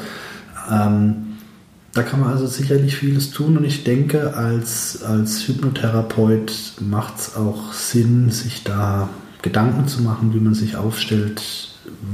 Ähm, 0.70 1.16
da 1.94 2.02
kann 2.02 2.20
man 2.20 2.30
also 2.30 2.46
sicherlich 2.46 2.96
vieles 2.96 3.30
tun 3.30 3.56
und 3.56 3.64
ich 3.64 3.84
denke, 3.84 4.34
als, 4.36 5.02
als 5.02 5.46
Hypnotherapeut 5.46 6.74
macht 6.80 7.18
es 7.18 7.36
auch 7.36 7.72
Sinn, 7.72 8.30
sich 8.30 8.64
da 8.64 9.08
Gedanken 9.42 9.86
zu 9.86 10.02
machen, 10.02 10.34
wie 10.34 10.40
man 10.40 10.54
sich 10.54 10.76
aufstellt, 10.76 11.70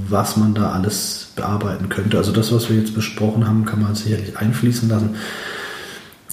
was 0.09 0.37
man 0.37 0.53
da 0.53 0.73
alles 0.73 1.33
bearbeiten 1.35 1.89
könnte. 1.89 2.19
Also 2.19 2.31
das, 2.33 2.53
was 2.53 2.69
wir 2.69 2.77
jetzt 2.77 2.95
besprochen 2.95 3.49
haben, 3.49 3.65
kann 3.65 3.81
man 3.81 3.95
sicherlich 3.95 4.37
einfließen 4.37 4.89
lassen. 4.89 5.17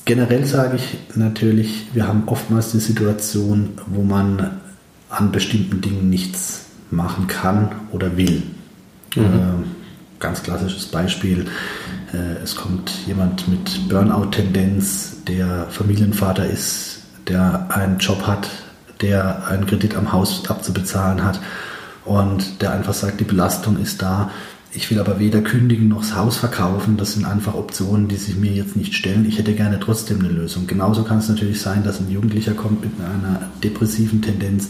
Generell 0.03 0.45
sage 0.45 0.77
ich 0.77 1.15
natürlich, 1.15 1.87
wir 1.93 2.07
haben 2.07 2.23
oftmals 2.25 2.71
die 2.71 2.79
Situation, 2.79 3.77
wo 3.85 4.03
man 4.03 4.57
an 5.09 5.31
bestimmten 5.31 5.79
Dingen 5.79 6.09
nichts 6.09 6.65
machen 6.91 7.27
kann 7.27 7.71
oder 7.91 8.17
will. 8.17 8.43
Mhm. 9.15 9.76
Ganz 10.19 10.41
klassisches 10.41 10.87
Beispiel, 10.87 11.45
äh, 12.13 12.41
es 12.43 12.55
kommt 12.55 12.91
jemand 13.05 13.47
mit 13.47 13.87
Burnout-Tendenz, 13.87 15.23
der 15.27 15.67
Familienvater 15.69 16.47
ist, 16.47 17.01
der 17.27 17.67
einen 17.69 17.99
Job 17.99 18.25
hat, 18.25 18.49
der 19.01 19.47
einen 19.47 19.67
Kredit 19.67 19.95
am 19.95 20.11
Haus 20.11 20.49
abzubezahlen 20.49 21.23
hat 21.23 21.39
und 22.03 22.61
der 22.61 22.71
einfach 22.71 22.93
sagt, 22.93 23.19
die 23.19 23.25
Belastung 23.25 23.77
ist 23.77 24.01
da. 24.01 24.31
Ich 24.73 24.89
will 24.91 24.99
aber 24.99 25.19
weder 25.19 25.41
kündigen 25.41 25.87
noch 25.87 26.01
das 26.01 26.15
Haus 26.15 26.37
verkaufen. 26.37 26.97
Das 26.97 27.13
sind 27.13 27.25
einfach 27.25 27.55
Optionen, 27.55 28.07
die 28.07 28.15
sich 28.15 28.35
mir 28.35 28.51
jetzt 28.51 28.75
nicht 28.75 28.93
stellen. 28.95 29.25
Ich 29.27 29.37
hätte 29.37 29.53
gerne 29.53 29.79
trotzdem 29.79 30.19
eine 30.19 30.29
Lösung. 30.29 30.67
Genauso 30.67 31.03
kann 31.03 31.19
es 31.19 31.29
natürlich 31.29 31.61
sein, 31.61 31.83
dass 31.83 31.99
ein 31.99 32.09
Jugendlicher 32.09 32.53
kommt 32.53 32.81
mit 32.81 32.91
einer 32.99 33.49
depressiven 33.63 34.21
Tendenz, 34.21 34.69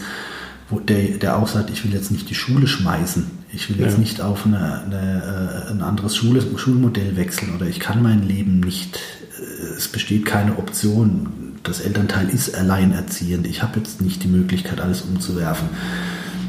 wo 0.70 0.80
der, 0.80 1.18
der 1.18 1.36
auch 1.36 1.48
sagt, 1.48 1.70
ich 1.70 1.84
will 1.84 1.92
jetzt 1.92 2.10
nicht 2.10 2.28
die 2.28 2.34
Schule 2.34 2.66
schmeißen. 2.66 3.30
Ich 3.52 3.70
will 3.70 3.80
jetzt 3.80 3.94
ja. 3.94 3.98
nicht 3.98 4.20
auf 4.20 4.44
eine, 4.44 4.82
eine, 4.82 5.66
äh, 5.66 5.70
ein 5.70 5.82
anderes 5.82 6.16
Schule, 6.16 6.42
Schulmodell 6.56 7.16
wechseln 7.16 7.54
oder 7.54 7.66
ich 7.66 7.80
kann 7.80 8.02
mein 8.02 8.22
Leben 8.22 8.60
nicht. 8.60 9.00
Äh, 9.38 9.76
es 9.76 9.88
besteht 9.88 10.26
keine 10.26 10.58
Option 10.58 11.48
das 11.68 11.80
Elternteil 11.80 12.28
ist 12.28 12.54
alleinerziehend, 12.54 13.46
ich 13.46 13.62
habe 13.62 13.78
jetzt 13.78 14.00
nicht 14.00 14.22
die 14.24 14.28
Möglichkeit, 14.28 14.80
alles 14.80 15.02
umzuwerfen, 15.02 15.68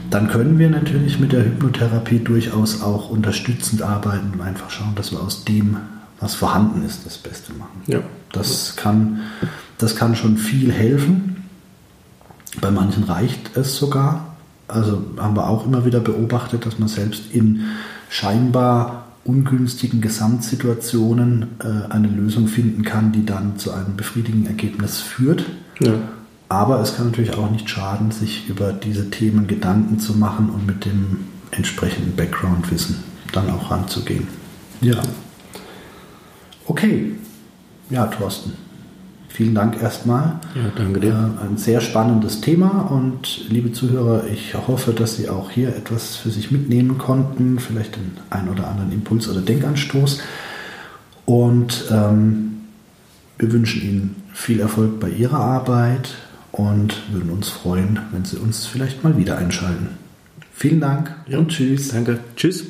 dann 0.09 0.27
können 0.27 0.57
wir 0.57 0.69
natürlich 0.69 1.19
mit 1.19 1.31
der 1.31 1.45
Hypnotherapie 1.45 2.19
durchaus 2.19 2.81
auch 2.81 3.09
unterstützend 3.09 3.81
arbeiten 3.81 4.31
und 4.33 4.41
einfach 4.41 4.71
schauen, 4.71 4.95
dass 4.95 5.11
wir 5.11 5.19
aus 5.19 5.45
dem, 5.45 5.77
was 6.19 6.35
vorhanden 6.35 6.83
ist, 6.85 7.05
das 7.05 7.17
Beste 7.17 7.53
machen. 7.53 7.81
Ja. 7.87 7.99
Das, 8.31 8.75
kann, 8.75 9.21
das 9.77 9.95
kann 9.95 10.15
schon 10.15 10.37
viel 10.37 10.71
helfen. 10.71 11.38
Bei 12.61 12.71
manchen 12.71 13.03
reicht 13.03 13.55
es 13.55 13.75
sogar. 13.75 14.35
Also 14.67 15.01
haben 15.17 15.35
wir 15.35 15.47
auch 15.47 15.65
immer 15.65 15.85
wieder 15.85 15.99
beobachtet, 15.99 16.65
dass 16.65 16.77
man 16.77 16.87
selbst 16.87 17.31
in 17.31 17.63
scheinbar 18.09 19.05
ungünstigen 19.23 20.01
Gesamtsituationen 20.01 21.47
äh, 21.59 21.91
eine 21.91 22.07
Lösung 22.07 22.47
finden 22.47 22.83
kann, 22.83 23.11
die 23.11 23.25
dann 23.25 23.57
zu 23.57 23.71
einem 23.71 23.95
befriedigenden 23.95 24.47
Ergebnis 24.47 24.99
führt. 24.99 25.45
Ja. 25.79 25.93
Aber 26.49 26.79
es 26.81 26.95
kann 26.95 27.07
natürlich 27.07 27.35
auch 27.35 27.51
nicht 27.51 27.69
schaden, 27.69 28.11
sich 28.11 28.49
über 28.49 28.73
diese 28.73 29.09
Themen 29.11 29.47
Gedanken 29.47 29.99
zu 29.99 30.13
machen 30.13 30.49
und 30.49 30.65
mit 30.65 30.85
dem 30.85 31.27
entsprechenden 31.51 32.15
Background-Wissen 32.15 33.03
dann 33.31 33.49
auch 33.51 33.69
ranzugehen. 33.69 34.27
Ja. 34.81 34.99
Okay. 36.65 37.15
Ja, 37.89 38.07
Thorsten. 38.07 38.53
Vielen 39.29 39.55
Dank 39.55 39.81
erstmal. 39.81 40.39
Ja, 40.55 40.71
danke 40.75 40.99
dir. 40.99 41.11
Äh, 41.39 41.45
ein 41.45 41.57
sehr 41.57 41.81
spannendes 41.81 42.41
Thema 42.41 42.91
und 42.91 43.49
liebe 43.49 43.71
Zuhörer, 43.71 44.25
ich 44.27 44.55
hoffe, 44.55 44.91
dass 44.91 45.15
Sie 45.15 45.29
auch 45.29 45.51
hier 45.51 45.69
etwas 45.69 46.17
für 46.17 46.31
sich 46.31 46.51
mitnehmen 46.51 46.97
konnten, 46.97 47.59
vielleicht 47.59 47.95
den 47.95 48.11
ein 48.31 48.49
oder 48.49 48.67
anderen 48.67 48.91
Impuls 48.91 49.29
oder 49.29 49.41
Denkanstoß. 49.41 50.21
Und 51.25 51.85
ähm, 51.91 52.61
wir 53.37 53.51
wünschen 53.51 53.81
Ihnen 53.83 54.15
viel 54.33 54.59
Erfolg 54.59 54.99
bei 54.99 55.09
Ihrer 55.09 55.39
Arbeit 55.39 56.15
und 56.51 57.03
würden 57.11 57.29
uns 57.29 57.49
freuen, 57.49 57.99
wenn 58.11 58.25
Sie 58.25 58.37
uns 58.37 58.65
vielleicht 58.65 59.03
mal 59.03 59.15
wieder 59.15 59.37
einschalten. 59.37 59.89
Vielen 60.51 60.81
Dank 60.81 61.15
ja. 61.27 61.37
und 61.37 61.49
tschüss. 61.49 61.89
Danke. 61.89 62.19
Tschüss. 62.35 62.65